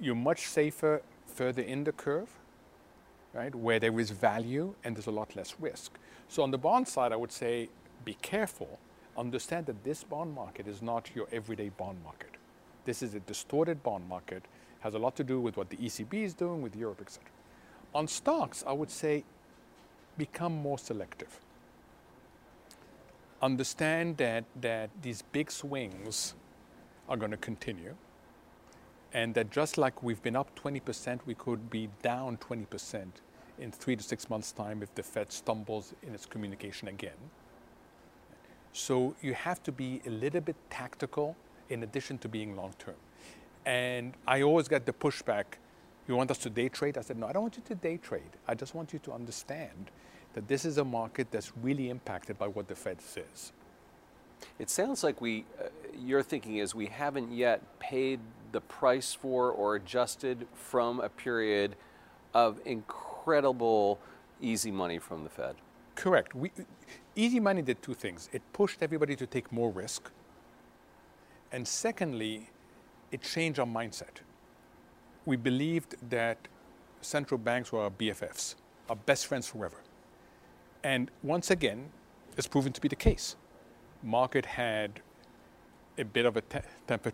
You're 0.00 0.14
much 0.14 0.46
safer 0.46 1.02
further 1.26 1.60
in 1.60 1.84
the 1.84 1.92
curve, 1.92 2.30
right, 3.34 3.54
where 3.54 3.78
there 3.78 4.00
is 4.00 4.10
value 4.10 4.74
and 4.82 4.96
there's 4.96 5.06
a 5.06 5.10
lot 5.10 5.36
less 5.36 5.54
risk. 5.60 5.98
So 6.28 6.42
on 6.42 6.50
the 6.50 6.56
bond 6.56 6.88
side, 6.88 7.12
I 7.12 7.16
would 7.16 7.30
say 7.30 7.68
be 8.06 8.14
careful. 8.22 8.78
Understand 9.18 9.66
that 9.66 9.84
this 9.84 10.02
bond 10.02 10.34
market 10.34 10.66
is 10.66 10.80
not 10.80 11.10
your 11.14 11.26
everyday 11.30 11.68
bond 11.68 11.98
market. 12.02 12.30
This 12.86 13.02
is 13.02 13.14
a 13.14 13.20
distorted 13.20 13.82
bond 13.82 14.08
market, 14.08 14.42
has 14.80 14.94
a 14.94 14.98
lot 14.98 15.14
to 15.16 15.24
do 15.24 15.42
with 15.42 15.58
what 15.58 15.68
the 15.68 15.76
ECB 15.76 16.14
is 16.24 16.32
doing 16.32 16.62
with 16.62 16.74
Europe, 16.74 17.02
etc. 17.02 17.22
On 17.94 18.08
stocks, 18.08 18.64
I 18.66 18.72
would 18.72 18.90
say 18.90 19.24
become 20.16 20.54
more 20.54 20.78
selective. 20.78 21.38
Understand 23.42 24.16
that, 24.16 24.44
that 24.62 24.88
these 25.02 25.20
big 25.20 25.50
swings 25.50 26.34
are 27.12 27.16
going 27.16 27.30
to 27.30 27.36
continue 27.36 27.94
and 29.12 29.34
that 29.34 29.50
just 29.50 29.76
like 29.76 30.02
we've 30.02 30.22
been 30.22 30.36
up 30.36 30.58
20%, 30.58 31.20
we 31.26 31.34
could 31.34 31.68
be 31.68 31.88
down 32.02 32.38
20% 32.38 33.04
in 33.58 33.70
three 33.70 33.94
to 33.94 34.02
six 34.02 34.30
months' 34.30 34.52
time 34.52 34.82
if 34.82 34.94
the 34.94 35.02
Fed 35.02 35.30
stumbles 35.30 35.92
in 36.02 36.14
its 36.14 36.24
communication 36.24 36.88
again. 36.88 37.20
So 38.72 39.14
you 39.20 39.34
have 39.34 39.62
to 39.64 39.72
be 39.72 40.00
a 40.06 40.10
little 40.10 40.40
bit 40.40 40.56
tactical 40.70 41.36
in 41.68 41.82
addition 41.82 42.16
to 42.18 42.28
being 42.28 42.56
long 42.56 42.72
term. 42.78 42.94
And 43.66 44.14
I 44.26 44.40
always 44.40 44.66
get 44.66 44.86
the 44.86 44.94
pushback 44.94 45.44
you 46.08 46.16
want 46.16 46.30
us 46.30 46.38
to 46.38 46.50
day 46.50 46.68
trade? 46.68 46.98
I 46.98 47.02
said, 47.02 47.16
no, 47.18 47.26
I 47.26 47.32
don't 47.32 47.42
want 47.42 47.56
you 47.56 47.62
to 47.66 47.74
day 47.74 47.96
trade. 47.96 48.36
I 48.48 48.54
just 48.54 48.74
want 48.74 48.92
you 48.92 48.98
to 49.00 49.12
understand 49.12 49.90
that 50.34 50.48
this 50.48 50.64
is 50.64 50.78
a 50.78 50.84
market 50.84 51.30
that's 51.30 51.52
really 51.62 51.90
impacted 51.90 52.38
by 52.38 52.48
what 52.48 52.66
the 52.66 52.74
Fed 52.74 53.00
says. 53.00 53.52
It 54.58 54.70
sounds 54.70 55.04
like 55.04 55.20
we, 55.20 55.44
uh, 55.60 55.68
your 55.98 56.22
thinking 56.22 56.56
is 56.56 56.74
we 56.74 56.86
haven't 56.86 57.32
yet 57.32 57.78
paid 57.78 58.20
the 58.52 58.60
price 58.60 59.14
for 59.14 59.50
or 59.50 59.76
adjusted 59.76 60.46
from 60.54 61.00
a 61.00 61.08
period 61.08 61.76
of 62.34 62.60
incredible 62.64 63.98
easy 64.40 64.70
money 64.70 64.98
from 64.98 65.24
the 65.24 65.30
Fed. 65.30 65.56
Correct. 65.94 66.34
We, 66.34 66.50
easy 67.14 67.40
money 67.40 67.62
did 67.62 67.82
two 67.82 67.94
things. 67.94 68.28
It 68.32 68.42
pushed 68.52 68.82
everybody 68.82 69.16
to 69.16 69.26
take 69.26 69.52
more 69.52 69.70
risk. 69.70 70.10
And 71.50 71.66
secondly, 71.66 72.50
it 73.10 73.22
changed 73.22 73.58
our 73.58 73.66
mindset. 73.66 74.22
We 75.26 75.36
believed 75.36 75.96
that 76.10 76.48
central 77.00 77.38
banks 77.38 77.70
were 77.72 77.82
our 77.82 77.90
BFFs, 77.90 78.54
our 78.88 78.96
best 78.96 79.26
friends 79.26 79.46
forever. 79.46 79.76
And 80.82 81.10
once 81.22 81.50
again, 81.50 81.90
it's 82.36 82.48
proven 82.48 82.72
to 82.72 82.80
be 82.80 82.88
the 82.88 82.96
case. 82.96 83.36
Market 84.02 84.46
had 84.46 85.00
a 85.98 86.04
bit 86.04 86.26
of 86.26 86.36
a 86.36 86.40
te- 86.42 86.60
temper 86.86 87.12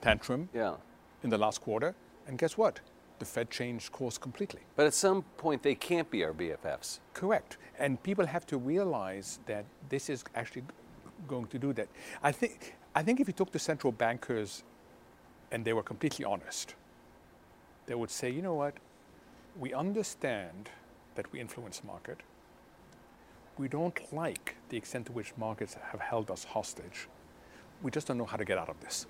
tantrum 0.00 0.48
Yeah. 0.54 0.76
in 1.22 1.30
the 1.30 1.38
last 1.38 1.60
quarter, 1.60 1.94
and 2.26 2.38
guess 2.38 2.56
what? 2.56 2.80
The 3.18 3.24
Fed 3.24 3.50
changed 3.50 3.90
course 3.92 4.16
completely. 4.18 4.60
But 4.76 4.86
at 4.86 4.94
some 4.94 5.22
point, 5.38 5.62
they 5.62 5.74
can't 5.74 6.08
be 6.10 6.24
our 6.24 6.32
BFFs. 6.32 7.00
Correct. 7.14 7.56
And 7.78 8.00
people 8.02 8.26
have 8.26 8.46
to 8.46 8.58
realize 8.58 9.40
that 9.46 9.64
this 9.88 10.08
is 10.08 10.24
actually 10.36 10.62
going 11.26 11.46
to 11.48 11.58
do 11.58 11.72
that. 11.72 11.88
I 12.22 12.30
think, 12.30 12.76
I 12.94 13.02
think 13.02 13.18
if 13.20 13.26
you 13.26 13.32
talk 13.34 13.50
to 13.52 13.58
central 13.58 13.92
bankers 13.92 14.62
and 15.50 15.64
they 15.64 15.72
were 15.72 15.82
completely 15.82 16.24
honest, 16.24 16.74
they 17.86 17.94
would 17.96 18.10
say, 18.10 18.30
you 18.30 18.42
know 18.42 18.54
what? 18.54 18.74
We 19.58 19.72
understand 19.74 20.70
that 21.16 21.32
we 21.32 21.40
influence 21.40 21.82
market. 21.82 22.20
We 23.56 23.66
don't 23.66 23.98
like 24.12 24.54
the 24.68 24.76
extent 24.76 25.06
to 25.06 25.12
which 25.12 25.32
markets 25.36 25.74
have 25.90 26.00
held 26.00 26.30
us 26.30 26.44
hostage. 26.44 27.08
We 27.82 27.90
just 27.90 28.06
don't 28.06 28.18
know 28.18 28.26
how 28.26 28.36
to 28.36 28.44
get 28.44 28.58
out 28.58 28.68
of 28.68 28.80
this. 28.80 29.06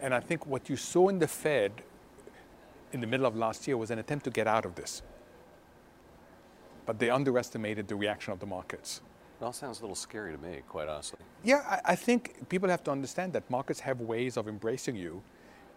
And 0.00 0.14
I 0.14 0.20
think 0.20 0.46
what 0.46 0.68
you 0.68 0.76
saw 0.76 1.08
in 1.08 1.18
the 1.18 1.28
Fed 1.28 1.72
in 2.92 3.00
the 3.00 3.06
middle 3.06 3.26
of 3.26 3.36
last 3.36 3.66
year 3.66 3.76
was 3.76 3.90
an 3.90 3.98
attempt 3.98 4.24
to 4.24 4.30
get 4.30 4.46
out 4.46 4.64
of 4.64 4.74
this. 4.74 5.02
But 6.86 6.98
they 6.98 7.10
underestimated 7.10 7.88
the 7.88 7.96
reaction 7.96 8.32
of 8.32 8.40
the 8.40 8.46
markets. 8.46 9.00
It 9.40 9.44
all 9.44 9.52
sounds 9.52 9.80
a 9.80 9.82
little 9.82 9.96
scary 9.96 10.32
to 10.32 10.38
me, 10.38 10.60
quite 10.68 10.88
honestly. 10.88 11.18
Yeah, 11.42 11.62
I, 11.68 11.92
I 11.92 11.96
think 11.96 12.48
people 12.48 12.68
have 12.68 12.84
to 12.84 12.90
understand 12.90 13.32
that 13.32 13.50
markets 13.50 13.80
have 13.80 14.00
ways 14.00 14.36
of 14.36 14.46
embracing 14.46 14.94
you, 14.94 15.22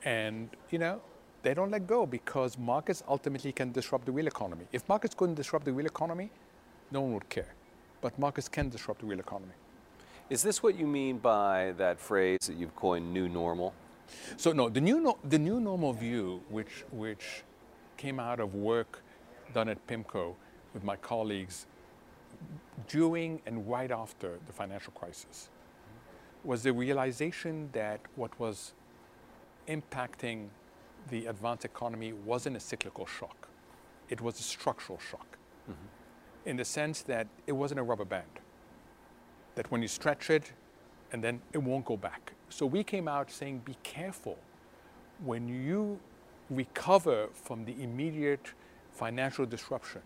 and 0.03 0.49
you 0.69 0.77
know 0.77 1.01
they 1.41 1.53
don't 1.53 1.71
let 1.71 1.87
go 1.87 2.05
because 2.05 2.57
markets 2.57 3.03
ultimately 3.07 3.51
can 3.51 3.71
disrupt 3.71 4.05
the 4.05 4.11
real 4.11 4.27
economy. 4.27 4.65
If 4.71 4.87
markets 4.87 5.15
couldn't 5.15 5.35
disrupt 5.35 5.65
the 5.65 5.73
real 5.73 5.85
economy, 5.85 6.29
no 6.91 7.01
one 7.01 7.13
would 7.13 7.29
care. 7.29 7.55
But 8.01 8.17
markets 8.19 8.47
can 8.47 8.69
disrupt 8.69 9.01
the 9.01 9.07
real 9.07 9.19
economy. 9.19 9.53
Is 10.29 10.43
this 10.43 10.61
what 10.61 10.77
you 10.77 10.85
mean 10.85 11.19
by 11.19 11.73
that 11.77 12.01
phrase 12.01 12.39
that 12.47 12.57
you've 12.57 12.75
coined 12.75 13.13
new 13.13 13.29
normal? 13.29 13.73
So 14.35 14.51
no, 14.51 14.67
the 14.67 14.81
new 14.81 14.99
no, 14.99 15.17
the 15.23 15.39
new 15.39 15.61
normal 15.61 15.93
view, 15.93 16.41
which 16.49 16.83
which 16.91 17.43
came 17.95 18.19
out 18.19 18.41
of 18.41 18.53
work 18.53 19.03
done 19.53 19.69
at 19.69 19.85
PIMCO 19.87 20.35
with 20.73 20.83
my 20.83 20.97
colleagues 20.97 21.65
during 22.87 23.41
and 23.45 23.67
right 23.69 23.89
after 23.89 24.37
the 24.45 24.51
financial 24.51 24.91
crisis, 24.91 25.49
was 26.43 26.61
the 26.61 26.73
realization 26.73 27.69
that 27.71 28.01
what 28.15 28.37
was 28.37 28.73
impacting 29.69 30.49
the 31.09 31.25
advanced 31.27 31.63
economy 31.63 32.11
wasn't 32.11 32.57
a 32.57 32.59
cyclical 32.59 33.05
shock; 33.05 33.47
it 34.09 34.19
was 34.19 34.41
a 34.41 34.43
structural 34.43 34.99
shock, 34.99 35.37
mm-hmm. 35.69 36.49
in 36.49 36.57
the 36.57 36.65
sense 36.65 37.01
that 37.03 37.27
it 37.47 37.53
wasn't 37.53 37.79
a 37.79 37.83
rubber 37.83 38.05
band. 38.05 38.41
That 39.57 39.71
when 39.71 39.81
you 39.81 39.87
stretch 39.87 40.29
it, 40.29 40.53
and 41.11 41.23
then 41.23 41.41
it 41.51 41.57
won't 41.57 41.83
go 41.83 41.97
back. 41.97 42.33
So 42.49 42.67
we 42.67 42.83
came 42.83 43.07
out 43.07 43.31
saying, 43.31 43.63
be 43.65 43.75
careful. 43.81 44.37
When 45.25 45.49
you 45.49 45.99
recover 46.51 47.29
from 47.33 47.65
the 47.65 47.75
immediate 47.81 48.53
financial 48.91 49.47
disruption, 49.47 50.01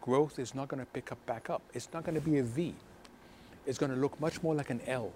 growth 0.00 0.40
is 0.40 0.52
not 0.52 0.66
going 0.66 0.80
to 0.80 0.86
pick 0.86 1.12
up 1.12 1.24
back 1.26 1.48
up. 1.48 1.62
It's 1.74 1.88
not 1.94 2.02
going 2.02 2.16
to 2.16 2.20
be 2.20 2.38
a 2.38 2.42
V. 2.42 2.74
It's 3.66 3.78
going 3.78 3.92
to 3.92 3.98
look 3.98 4.20
much 4.20 4.42
more 4.42 4.56
like 4.56 4.70
an 4.70 4.80
L. 4.88 5.12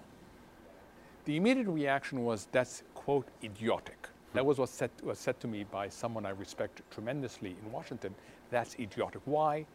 The 1.25 1.35
immediate 1.35 1.67
reaction 1.67 2.23
was, 2.23 2.47
that's, 2.53 2.83
quote, 2.93 3.27
idiotic. 3.43 4.07
That 4.33 4.45
was 4.45 4.59
what 4.59 4.69
said, 4.69 4.91
was 5.03 5.19
said 5.19 5.41
to 5.41 5.47
me 5.47 5.65
by 5.65 5.89
someone 5.89 6.25
I 6.25 6.29
respect 6.29 6.83
tremendously 6.89 7.57
in 7.61 7.71
Washington. 7.71 8.15
That's 8.49 8.75
idiotic. 8.75 9.21
Why? 9.25 9.65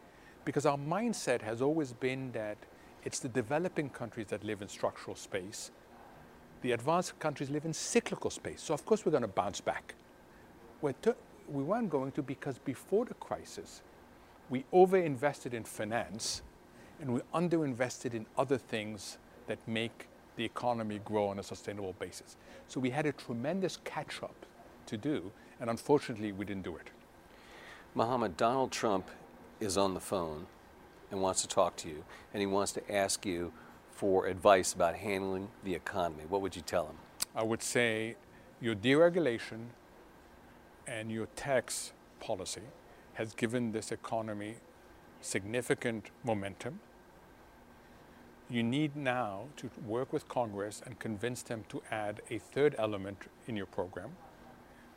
Because 0.45 0.65
our 0.65 0.77
mindset 0.77 1.43
has 1.43 1.61
always 1.61 1.93
been 1.93 2.31
that 2.31 2.57
it's 3.03 3.19
the 3.19 3.29
developing 3.29 3.89
countries 3.89 4.27
that 4.27 4.43
live 4.43 4.61
in 4.61 4.67
structural 4.67 5.15
space. 5.15 5.71
The 6.61 6.73
advanced 6.73 7.17
countries 7.19 7.49
live 7.49 7.65
in 7.65 7.73
cyclical 7.73 8.29
space. 8.29 8.61
So, 8.61 8.73
of 8.73 8.85
course, 8.85 9.05
we're 9.05 9.11
going 9.11 9.23
to 9.23 9.27
bounce 9.27 9.61
back. 9.61 9.95
We're 10.81 10.93
we 11.47 11.63
weren't 11.63 11.89
going 11.89 12.11
to 12.13 12.21
because 12.21 12.59
before 12.59 13.05
the 13.05 13.13
crisis, 13.15 13.81
we 14.49 14.63
overinvested 14.73 15.53
in 15.53 15.63
finance 15.63 16.43
and 16.99 17.13
we 17.13 17.21
underinvested 17.33 18.13
in 18.13 18.25
other 18.37 18.57
things 18.57 19.17
that 19.47 19.57
make 19.67 20.07
the 20.35 20.45
economy 20.45 20.99
grow 21.03 21.27
on 21.27 21.39
a 21.39 21.43
sustainable 21.43 21.93
basis. 21.99 22.37
So 22.67 22.79
we 22.79 22.89
had 22.89 23.05
a 23.05 23.11
tremendous 23.11 23.77
catch 23.83 24.21
up 24.23 24.45
to 24.85 24.97
do, 24.97 25.31
and 25.59 25.69
unfortunately, 25.69 26.31
we 26.31 26.45
didn't 26.45 26.63
do 26.63 26.75
it. 26.77 26.89
Mohamed, 27.95 28.37
Donald 28.37 28.71
Trump 28.71 29.09
is 29.59 29.77
on 29.77 29.93
the 29.93 29.99
phone 29.99 30.45
and 31.11 31.21
wants 31.21 31.41
to 31.41 31.47
talk 31.47 31.75
to 31.77 31.89
you, 31.89 32.03
and 32.33 32.41
he 32.41 32.47
wants 32.47 32.71
to 32.71 32.91
ask 32.91 33.25
you 33.25 33.51
for 33.91 34.25
advice 34.25 34.73
about 34.73 34.95
handling 34.95 35.49
the 35.63 35.75
economy. 35.75 36.23
What 36.27 36.41
would 36.41 36.55
you 36.55 36.61
tell 36.61 36.87
him? 36.87 36.95
I 37.35 37.43
would 37.43 37.61
say 37.61 38.15
your 38.59 38.73
deregulation 38.75 39.67
and 40.87 41.11
your 41.11 41.27
tax 41.35 41.93
policy 42.19 42.61
has 43.13 43.33
given 43.33 43.71
this 43.71 43.91
economy 43.91 44.55
significant 45.21 46.09
momentum. 46.23 46.79
You 48.49 48.63
need 48.63 48.95
now 48.95 49.45
to 49.57 49.69
work 49.85 50.11
with 50.11 50.27
Congress 50.27 50.81
and 50.85 50.99
convince 50.99 51.41
them 51.43 51.63
to 51.69 51.81
add 51.91 52.21
a 52.29 52.37
third 52.37 52.75
element 52.77 53.17
in 53.47 53.55
your 53.55 53.65
program, 53.65 54.11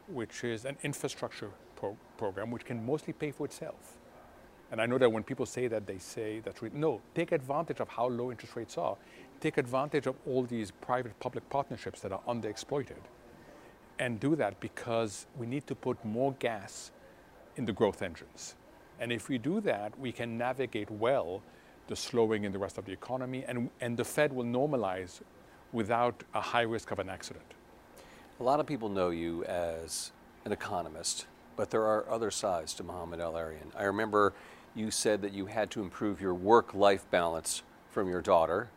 which 0.09 0.42
is 0.42 0.64
an 0.64 0.77
infrastructure 0.83 1.50
pro- 1.77 1.96
program 2.16 2.50
which 2.50 2.64
can 2.64 2.85
mostly 2.85 3.12
pay 3.12 3.31
for 3.31 3.44
itself. 3.44 3.98
And 4.75 4.81
I 4.81 4.87
know 4.87 4.99
that 4.99 5.13
when 5.13 5.23
people 5.23 5.47
say 5.47 5.69
that, 5.69 5.87
they 5.87 5.99
say 5.99 6.41
that 6.41 6.61
no, 6.75 7.01
take 7.15 7.31
advantage 7.31 7.79
of 7.79 7.89
how 7.89 8.09
low 8.09 8.33
interest 8.33 8.57
rates 8.57 8.77
are. 8.77 8.97
Take 9.39 9.57
advantage 9.57 10.09
of 10.09 10.17
all 10.27 10.43
these 10.43 10.73
private 10.73 11.17
public 11.21 11.49
partnerships 11.49 12.01
that 12.01 12.11
are 12.11 12.21
underexploited. 12.27 12.99
And 14.01 14.19
do 14.19 14.35
that 14.35 14.59
because 14.59 15.29
we 15.39 15.47
need 15.47 15.69
to 15.69 15.77
put 15.77 16.05
more 16.05 16.33
gas 16.41 16.91
in 17.55 17.67
the 17.67 17.73
growth 17.73 18.03
engines. 18.03 18.57
And 18.99 19.13
if 19.13 19.29
we 19.29 19.39
do 19.39 19.61
that, 19.61 19.97
we 19.97 20.11
can 20.11 20.37
navigate 20.37 20.91
well 20.91 21.41
the 21.87 21.95
slowing 21.95 22.43
in 22.43 22.51
the 22.51 22.59
rest 22.59 22.77
of 22.77 22.85
the 22.85 22.91
economy, 22.93 23.45
and, 23.47 23.71
and 23.81 23.97
the 23.97 24.05
Fed 24.05 24.33
will 24.33 24.43
normalize 24.43 25.21
without 25.73 26.25
a 26.35 26.41
high 26.41 26.63
risk 26.63 26.91
of 26.91 26.99
an 26.99 27.09
accident. 27.09 27.47
A 28.41 28.43
lot 28.43 28.59
of 28.59 28.67
people 28.67 28.89
know 28.89 29.11
you 29.11 29.45
as 29.45 30.11
an 30.45 30.51
economist, 30.51 31.27
but 31.55 31.71
there 31.71 31.85
are 31.85 32.11
other 32.11 32.33
sides 32.33 32.75
to 32.75 32.83
Mohamed 32.83 33.21
El-Erian. 33.21 33.71
I 33.79 33.85
remember 33.85 34.35
you 34.75 34.91
said 34.91 35.23
that 35.23 35.33
you 35.33 35.47
had 35.47 35.71
to 35.73 35.83
improve 35.83 36.21
your 36.21 36.35
work 36.35 36.75
life 36.75 37.09
balance 37.11 37.63
from 37.91 38.09
your 38.09 38.21
daughter, 38.21 38.71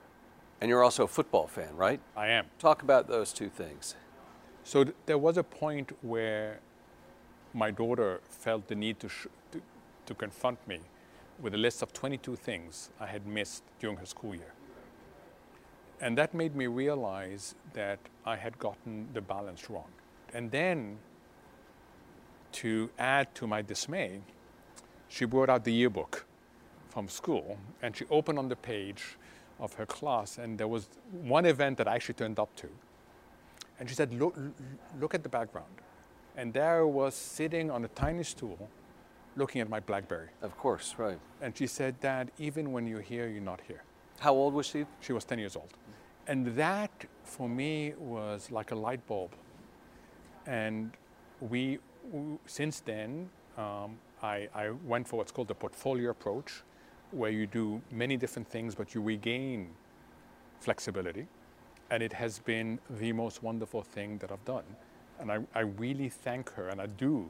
and 0.61 0.69
you're 0.69 0.83
also 0.83 1.03
a 1.03 1.07
football 1.07 1.47
fan, 1.47 1.75
right? 1.75 1.99
I 2.15 2.27
am. 2.27 2.45
Talk 2.59 2.83
about 2.83 3.07
those 3.07 3.33
two 3.33 3.49
things. 3.49 3.95
So 4.63 4.83
th- 4.83 4.95
there 5.05 5.17
was 5.17 5.37
a 5.37 5.43
point 5.43 5.91
where 6.01 6.59
my 7.53 7.71
daughter 7.71 8.21
felt 8.29 8.67
the 8.67 8.75
need 8.75 8.99
to, 8.99 9.09
sh- 9.09 9.27
to, 9.51 9.61
to 10.05 10.13
confront 10.13 10.65
me 10.67 10.79
with 11.41 11.53
a 11.53 11.57
list 11.57 11.81
of 11.81 11.93
22 11.93 12.35
things 12.35 12.89
I 12.99 13.07
had 13.07 13.25
missed 13.25 13.63
during 13.79 13.97
her 13.97 14.05
school 14.05 14.35
year. 14.35 14.53
And 15.99 16.17
that 16.17 16.33
made 16.33 16.55
me 16.55 16.67
realize 16.67 17.55
that 17.73 17.99
I 18.25 18.35
had 18.35 18.59
gotten 18.59 19.07
the 19.13 19.21
balance 19.21 19.69
wrong. 19.69 19.89
And 20.33 20.51
then, 20.51 20.97
to 22.53 22.89
add 22.99 23.33
to 23.35 23.47
my 23.47 23.61
dismay, 23.61 24.21
she 25.09 25.25
brought 25.25 25.49
out 25.49 25.63
the 25.63 25.73
yearbook 25.73 26.25
from 26.89 27.07
school 27.07 27.57
and 27.81 27.95
she 27.95 28.05
opened 28.09 28.39
on 28.39 28.49
the 28.49 28.55
page 28.55 29.17
of 29.59 29.73
her 29.73 29.85
class, 29.85 30.37
and 30.37 30.57
there 30.57 30.67
was 30.67 30.87
one 31.11 31.45
event 31.45 31.77
that 31.77 31.87
I 31.87 31.95
actually 31.95 32.15
turned 32.15 32.39
up 32.39 32.55
to. 32.57 32.67
And 33.79 33.89
she 33.89 33.95
said, 33.95 34.13
Look, 34.13 34.35
look 34.99 35.13
at 35.13 35.23
the 35.23 35.29
background. 35.29 35.73
And 36.35 36.53
there 36.53 36.79
I 36.79 36.83
was 36.83 37.15
sitting 37.15 37.71
on 37.71 37.83
a 37.83 37.87
tiny 37.89 38.23
stool 38.23 38.69
looking 39.35 39.61
at 39.61 39.69
my 39.69 39.79
Blackberry. 39.79 40.29
Of 40.41 40.57
course, 40.57 40.95
right. 40.97 41.19
And 41.41 41.57
she 41.57 41.67
said, 41.67 41.99
Dad, 41.99 42.31
even 42.37 42.71
when 42.71 42.87
you're 42.87 43.01
here, 43.01 43.27
you're 43.27 43.41
not 43.41 43.61
here. 43.67 43.83
How 44.19 44.33
old 44.33 44.53
was 44.53 44.67
she? 44.67 44.85
She 44.99 45.13
was 45.13 45.25
10 45.25 45.39
years 45.39 45.55
old. 45.55 45.69
And 46.27 46.47
that, 46.55 46.91
for 47.23 47.47
me, 47.47 47.93
was 47.97 48.51
like 48.51 48.71
a 48.71 48.75
light 48.75 49.05
bulb. 49.07 49.31
And 50.45 50.91
we, 51.39 51.79
since 52.45 52.79
then, 52.79 53.29
um, 53.57 53.97
I, 54.21 54.47
I 54.53 54.69
went 54.85 55.07
for 55.07 55.17
what's 55.17 55.31
called 55.31 55.47
the 55.47 55.55
portfolio 55.55 56.09
approach, 56.09 56.63
where 57.11 57.31
you 57.31 57.47
do 57.47 57.81
many 57.91 58.17
different 58.17 58.47
things, 58.47 58.75
but 58.75 58.93
you 58.93 59.01
regain 59.01 59.69
flexibility. 60.59 61.27
And 61.89 62.03
it 62.03 62.13
has 62.13 62.39
been 62.39 62.79
the 62.89 63.13
most 63.13 63.43
wonderful 63.43 63.81
thing 63.81 64.17
that 64.17 64.31
I've 64.31 64.43
done. 64.45 64.63
And 65.19 65.31
I, 65.31 65.39
I 65.55 65.61
really 65.61 66.09
thank 66.09 66.51
her, 66.53 66.67
and 66.67 66.81
I 66.81 66.87
do 66.87 67.29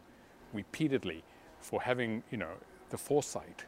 repeatedly, 0.54 1.24
for 1.60 1.82
having, 1.82 2.24
you 2.32 2.38
know, 2.38 2.52
the 2.90 2.98
foresight 2.98 3.66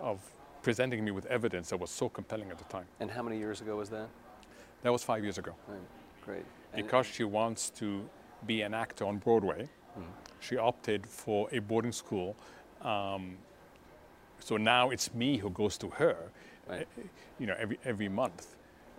of 0.00 0.20
presenting 0.62 1.04
me 1.04 1.10
with 1.10 1.26
evidence 1.26 1.70
that 1.70 1.80
was 1.80 1.90
so 1.90 2.08
compelling 2.08 2.50
at 2.50 2.58
the 2.58 2.64
time. 2.64 2.84
And 3.00 3.10
how 3.10 3.22
many 3.22 3.38
years 3.38 3.60
ago 3.60 3.76
was 3.76 3.88
that? 3.90 4.08
That 4.82 4.92
was 4.92 5.02
five 5.02 5.22
years 5.22 5.38
ago. 5.38 5.54
Right. 5.66 5.80
Great. 6.24 6.44
And 6.72 6.84
Because 6.84 7.06
she 7.06 7.24
wants 7.24 7.70
to 7.70 8.08
be 8.46 8.62
an 8.62 8.74
actor 8.74 9.06
on 9.06 9.18
Broadway, 9.18 9.68
hmm. 9.94 10.02
she 10.40 10.56
opted 10.56 11.06
for 11.06 11.48
a 11.52 11.58
boarding 11.58 11.92
school. 11.92 12.36
Um, 12.82 13.36
so 14.38 14.56
now 14.56 14.90
it's 14.90 15.12
me 15.14 15.36
who 15.38 15.50
goes 15.50 15.76
to 15.78 15.88
her, 15.90 16.16
Right. 16.68 16.86
eh, 16.98 17.02
you 17.38 17.46
know, 17.46 17.54
every 17.58 17.78
every 17.84 18.08
month. 18.08 18.56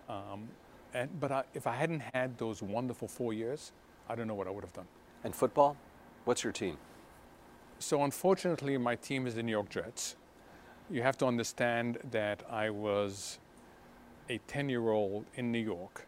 Um, 0.09 0.49
and 0.93 1.09
but 1.19 1.31
I, 1.31 1.43
if 1.53 1.67
I 1.67 1.75
hadn't 1.75 2.01
had 2.13 2.37
those 2.37 2.61
wonderful 2.61 3.07
four 3.07 3.31
years, 3.33 3.71
I 4.09 4.15
don't 4.15 4.27
know 4.27 4.33
what 4.35 4.47
I 4.47 4.51
would 4.51 4.63
have 4.63 4.73
done. 4.73 4.87
and 5.23 5.35
football? 5.35 5.75
What's 6.25 6.43
your 6.43 6.53
team? 6.53 6.77
So 7.79 8.03
unfortunately, 8.03 8.77
my 8.77 8.95
team 8.95 9.27
is 9.27 9.35
the 9.35 9.43
New 9.43 9.51
York 9.51 9.69
Jets. 9.69 10.15
You 10.89 11.01
have 11.03 11.17
to 11.19 11.25
understand 11.25 11.97
that 12.11 12.43
I 12.49 12.69
was 12.71 13.39
a 14.29 14.39
10-year-old 14.47 15.25
in 15.35 15.51
New 15.51 15.59
York 15.63 16.05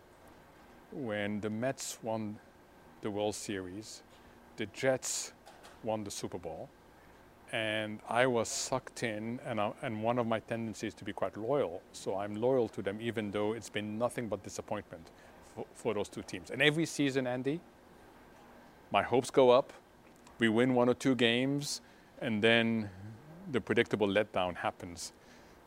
when 0.91 1.39
the 1.41 1.49
Mets 1.49 1.97
won 2.03 2.37
the 3.01 3.09
World 3.11 3.35
Series, 3.35 4.01
the 4.57 4.65
Jets 4.67 5.33
won 5.83 6.03
the 6.03 6.11
Super 6.11 6.37
Bowl, 6.37 6.69
and 7.51 7.99
I 8.07 8.25
was 8.27 8.47
sucked 8.47 9.03
in. 9.03 9.39
And, 9.45 9.59
I, 9.59 9.71
and 9.81 10.01
one 10.01 10.17
of 10.17 10.27
my 10.27 10.39
tendencies 10.39 10.93
to 10.95 11.03
be 11.03 11.13
quite 11.13 11.37
loyal, 11.37 11.81
so 11.91 12.15
I'm 12.15 12.35
loyal 12.35 12.69
to 12.69 12.81
them, 12.81 12.99
even 13.01 13.31
though 13.31 13.53
it's 13.53 13.69
been 13.69 13.97
nothing 13.97 14.27
but 14.27 14.43
disappointment 14.43 15.11
for, 15.55 15.65
for 15.73 15.93
those 15.93 16.09
two 16.09 16.23
teams. 16.23 16.49
And 16.49 16.61
every 16.61 16.85
season, 16.85 17.27
Andy, 17.27 17.59
my 18.91 19.03
hopes 19.03 19.29
go 19.29 19.49
up. 19.49 19.73
We 20.39 20.49
win 20.49 20.73
one 20.73 20.89
or 20.89 20.93
two 20.93 21.15
games, 21.15 21.81
and 22.19 22.41
then 22.41 22.89
the 23.51 23.61
predictable 23.61 24.07
letdown 24.07 24.55
happens. 24.55 25.13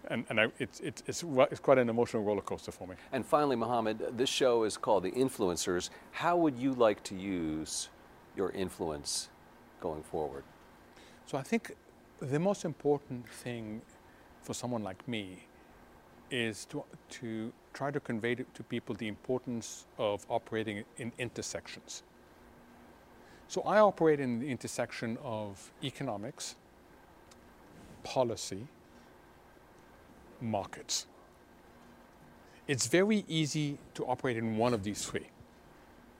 And, 0.09 0.27
and 0.29 0.40
I, 0.40 0.49
it's, 0.59 0.81
it's, 0.81 1.03
it's, 1.07 1.25
it's 1.51 1.61
quite 1.61 1.79
an 1.79 1.88
emotional 1.88 2.23
roller 2.23 2.42
coaster 2.42 2.73
for 2.73 2.87
me. 2.87 2.97
And 3.12 3.25
finally, 3.25 3.57
Mohamed, 3.57 4.18
this 4.18 4.29
show 4.29 4.64
is 4.64 4.77
called 4.77 5.05
The 5.05 5.12
Influencers. 5.12 5.90
How 6.12 6.37
would 6.37 6.59
you 6.59 6.75
like 6.75 7.03
to 7.05 7.14
use 7.14 7.88
your 8.37 8.51
influence 8.51 9.29
going 9.81 10.03
forward? 10.03 10.44
So 11.27 11.39
I 11.39 11.43
think 11.43 11.75
the 12.21 12.39
most 12.39 12.65
important 12.65 13.29
thing 13.29 13.81
for 14.43 14.55
someone 14.55 14.83
like 14.83 15.07
me 15.09 15.47
is 16.31 16.65
to, 16.67 16.85
to 17.09 17.53
try 17.73 17.91
to 17.91 18.01
convey 18.01 18.35
to, 18.35 18.45
to 18.55 18.63
people 18.63 18.95
the 18.95 19.09
importance 19.09 19.87
of 19.99 20.27
operating 20.29 20.85
in 20.99 21.13
intersections. 21.19 22.03
So 23.49 23.63
I 23.63 23.79
operate 23.81 24.21
in 24.21 24.41
the 24.41 24.51
intersection 24.51 25.19
of 25.23 25.71
economics, 25.83 26.57
policy, 28.03 28.67
markets. 30.41 31.07
It's 32.67 32.87
very 32.87 33.25
easy 33.29 33.79
to 33.95 34.05
operate 34.07 34.37
in 34.37 34.57
one 34.57 34.75
of 34.75 34.83
these 34.83 35.05
three. 35.05 35.29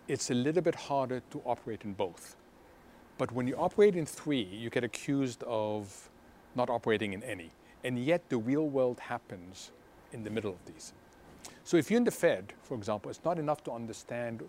It's 0.07 0.31
a 0.31 0.35
little 0.35 0.63
bit 0.63 0.75
harder 0.75 1.23
to 1.31 1.43
operate 1.47 1.83
in 1.85 1.95
both. 1.95 2.37
But 3.19 3.33
when 3.33 3.47
you 3.47 3.57
operate 3.57 3.97
in 3.97 4.07
three, 4.07 4.43
you 4.43 4.71
get 4.71 4.85
accused 4.85 5.43
of 5.45 6.11
not 6.55 6.71
operating 6.71 7.13
in 7.13 7.23
any. 7.23 7.51
And 7.85 7.99
yet 7.99 8.29
the 8.29 8.39
real 8.39 8.69
world 8.69 8.99
happens 8.99 9.71
in 10.13 10.25
the 10.25 10.31
middle 10.31 10.51
of 10.51 10.65
these. 10.65 10.93
So 11.65 11.77
if 11.77 11.91
you're 11.91 11.99
in 11.99 12.05
the 12.05 12.11
Fed, 12.11 12.53
for 12.63 12.75
example, 12.77 13.11
it's 13.11 13.25
not 13.25 13.39
enough 13.39 13.63
to 13.65 13.73
understand 13.73 14.43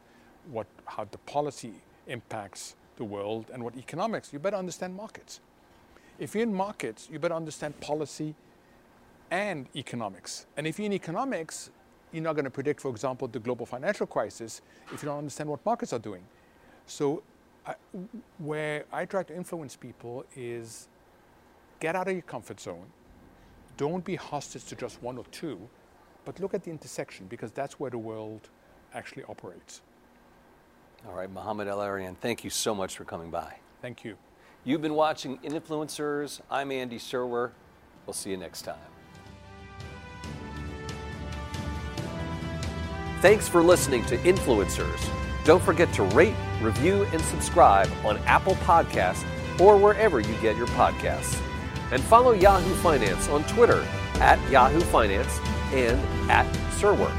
what, 0.51 0.67
how 0.85 1.05
the 1.05 1.17
policy 1.19 1.73
impacts 2.07 2.75
the 2.97 3.03
world 3.03 3.45
and 3.53 3.63
what 3.63 3.75
economics, 3.77 4.31
you 4.31 4.39
better 4.39 4.57
understand 4.57 4.95
markets. 4.95 5.39
If 6.17 6.33
you're 6.33 6.43
in 6.43 6.53
markets, 6.53 7.09
you 7.11 7.19
better 7.19 7.33
understand 7.33 7.79
policy 7.81 8.35
and 9.31 9.67
economics. 9.75 10.45
And 10.55 10.65
if 10.65 10.79
you're 10.79 10.85
in 10.85 10.93
economics, 10.93 11.71
you're 12.11 12.23
not 12.23 12.33
going 12.33 12.45
to 12.45 12.51
predict, 12.51 12.79
for 12.79 12.89
example, 12.89 13.27
the 13.27 13.39
global 13.39 13.65
financial 13.65 14.07
crisis 14.07 14.61
if 14.93 15.03
you 15.03 15.09
don't 15.09 15.17
understand 15.17 15.49
what 15.49 15.65
markets 15.65 15.91
are 15.91 15.99
doing. 15.99 16.23
So, 16.87 17.23
I, 17.67 17.75
where 18.37 18.85
I 18.91 19.05
try 19.05 19.23
to 19.23 19.35
influence 19.35 19.75
people 19.75 20.25
is 20.35 20.87
get 21.79 21.95
out 21.95 22.07
of 22.07 22.13
your 22.13 22.21
comfort 22.21 22.59
zone. 22.59 22.85
Don't 23.77 24.03
be 24.05 24.15
hostage 24.15 24.65
to 24.65 24.75
just 24.75 25.01
one 25.01 25.17
or 25.17 25.25
two, 25.31 25.59
but 26.23 26.39
look 26.39 26.53
at 26.53 26.63
the 26.63 26.71
intersection 26.71 27.25
because 27.27 27.51
that's 27.51 27.79
where 27.79 27.91
the 27.91 27.97
world 27.97 28.49
actually 28.93 29.23
operates. 29.23 29.81
All 31.07 31.13
right, 31.13 31.29
Mohamed 31.29 31.67
El-Erian, 31.67 32.15
thank 32.17 32.43
you 32.43 32.49
so 32.49 32.73
much 32.73 32.95
for 32.97 33.03
coming 33.03 33.29
by. 33.29 33.55
Thank 33.81 34.03
you. 34.03 34.17
You've 34.63 34.81
been 34.81 34.95
watching 34.95 35.37
Influencers. 35.39 36.41
I'm 36.49 36.71
Andy 36.71 36.97
Serwer. 36.97 37.51
We'll 38.05 38.13
see 38.13 38.31
you 38.31 38.37
next 38.37 38.63
time. 38.63 38.77
Thanks 43.21 43.47
for 43.47 43.61
listening 43.61 44.05
to 44.05 44.17
Influencers. 44.19 45.24
Don't 45.45 45.61
forget 45.61 45.93
to 45.93 46.03
rate, 46.03 46.35
review, 46.59 47.03
and 47.13 47.21
subscribe 47.21 47.87
on 48.03 48.17
Apple 48.25 48.55
Podcasts 48.55 49.23
or 49.61 49.77
wherever 49.77 50.19
you 50.19 50.33
get 50.41 50.57
your 50.57 50.67
podcasts. 50.67 51.39
And 51.91 52.01
follow 52.01 52.31
Yahoo 52.31 52.73
Finance 52.75 53.29
on 53.29 53.43
Twitter 53.43 53.87
at 54.15 54.39
Yahoo 54.49 54.81
Finance 54.81 55.39
and 55.71 55.99
at 56.31 56.51
Serwer. 56.71 57.11